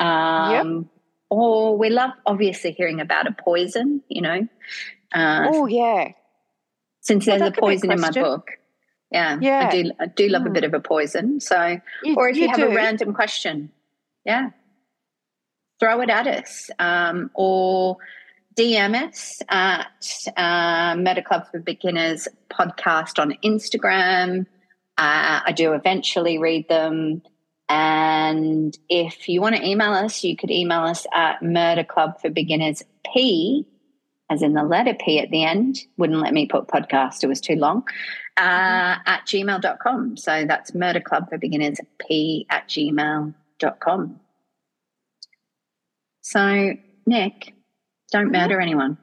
Um, 0.00 0.88
Or 1.30 1.78
we 1.78 1.88
love 1.88 2.10
obviously 2.26 2.72
hearing 2.72 3.00
about 3.00 3.26
a 3.26 3.32
poison, 3.32 4.02
you 4.08 4.20
know. 4.20 4.46
Uh, 5.12 5.46
Oh, 5.52 5.66
yeah. 5.66 6.12
since 7.00 7.26
Well, 7.26 7.38
there's 7.38 7.48
a 7.48 7.52
be 7.52 7.58
a 7.58 7.60
poison 7.60 7.92
in 7.92 8.00
my 8.00 8.10
book. 8.10 8.48
Yeah, 9.10 9.38
Yeah. 9.40 9.68
I 9.68 9.70
do. 9.82 9.92
I 10.00 10.06
do 10.06 10.28
love 10.28 10.42
a 10.42 10.46
Hmm. 10.46 10.52
bit 10.54 10.64
of 10.64 10.74
a 10.74 10.80
poison. 10.80 11.40
So, 11.40 11.78
You- 12.02 12.14
or 12.16 12.28
if 12.28 12.36
you, 12.36 12.48
have 12.48 12.60
a 12.60 12.68
random 12.74 13.12
question, 13.12 13.70
yeah, 14.24 14.50
throw 15.78 16.00
it 16.00 16.08
at 16.10 16.26
us 16.26 16.70
um, 16.78 17.30
or 17.34 17.98
DM 18.54 18.94
us 18.94 19.42
at 19.48 19.86
uh, 20.36 20.94
Murder 20.96 21.22
Club 21.22 21.46
for 21.50 21.58
Beginners 21.58 22.28
podcast 22.50 23.18
on 23.18 23.36
Instagram. 23.44 24.46
Uh, 24.98 25.40
I 25.46 25.52
do 25.54 25.72
eventually 25.72 26.38
read 26.38 26.68
them. 26.68 27.22
And 27.68 28.76
if 28.90 29.28
you 29.28 29.40
want 29.40 29.56
to 29.56 29.66
email 29.66 29.92
us, 29.92 30.22
you 30.22 30.36
could 30.36 30.50
email 30.50 30.80
us 30.82 31.06
at 31.14 31.42
Murder 31.42 31.84
Club 31.84 32.20
for 32.20 32.28
Beginners 32.30 32.82
P, 33.12 33.66
as 34.32 34.42
in 34.42 34.54
the 34.54 34.62
letter 34.62 34.94
P 34.94 35.18
at 35.18 35.30
the 35.30 35.44
end. 35.44 35.78
Wouldn't 35.98 36.20
let 36.20 36.32
me 36.32 36.46
put 36.46 36.66
podcast, 36.66 37.22
it 37.22 37.26
was 37.26 37.40
too 37.40 37.56
long, 37.56 37.84
uh, 38.38 38.96
at 39.06 39.26
gmail.com. 39.26 40.16
So 40.16 40.44
that's 40.46 40.74
Murder 40.74 41.00
Club 41.00 41.28
for 41.28 41.38
Beginners 41.38 41.78
P 41.98 42.46
at 42.48 42.68
gmail.com. 42.68 44.20
So, 46.22 46.72
Nic, 47.06 47.54
don't 48.10 48.24
mm-hmm. 48.24 48.32
murder 48.32 48.60
anyone. 48.60 48.96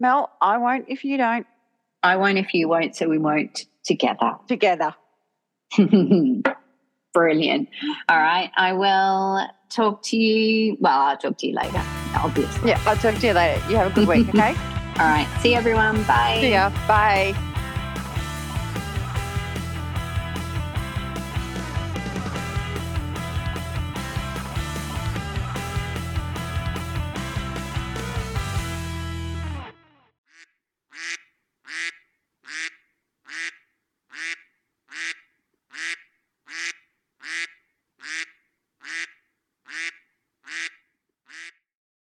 Mel, 0.00 0.30
I 0.40 0.58
won't 0.58 0.86
if 0.88 1.04
you 1.04 1.16
don't. 1.16 1.46
I 2.02 2.16
won't 2.16 2.38
if 2.38 2.54
you 2.54 2.68
won't, 2.68 2.96
so 2.96 3.08
we 3.08 3.18
won't 3.18 3.66
together. 3.84 4.36
Together. 4.48 4.94
Brilliant. 7.12 7.68
All 8.08 8.18
right. 8.18 8.50
I 8.56 8.72
will 8.72 9.46
talk 9.70 10.02
to 10.04 10.16
you. 10.16 10.76
Well, 10.80 11.00
I'll 11.00 11.16
talk 11.16 11.38
to 11.38 11.46
you 11.46 11.54
later, 11.54 11.82
obviously. 12.16 12.70
Yeah, 12.70 12.80
I'll 12.86 12.96
talk 12.96 13.14
to 13.16 13.26
you 13.26 13.32
later. 13.32 13.62
You 13.70 13.76
have 13.76 13.92
a 13.92 13.94
good 13.94 14.08
week, 14.08 14.28
okay? 14.34 14.54
All 14.98 15.06
right. 15.06 15.28
See 15.40 15.54
everyone. 15.54 16.02
Bye. 16.04 16.38
See 16.40 16.50
ya. 16.50 16.70
Bye. 16.86 17.49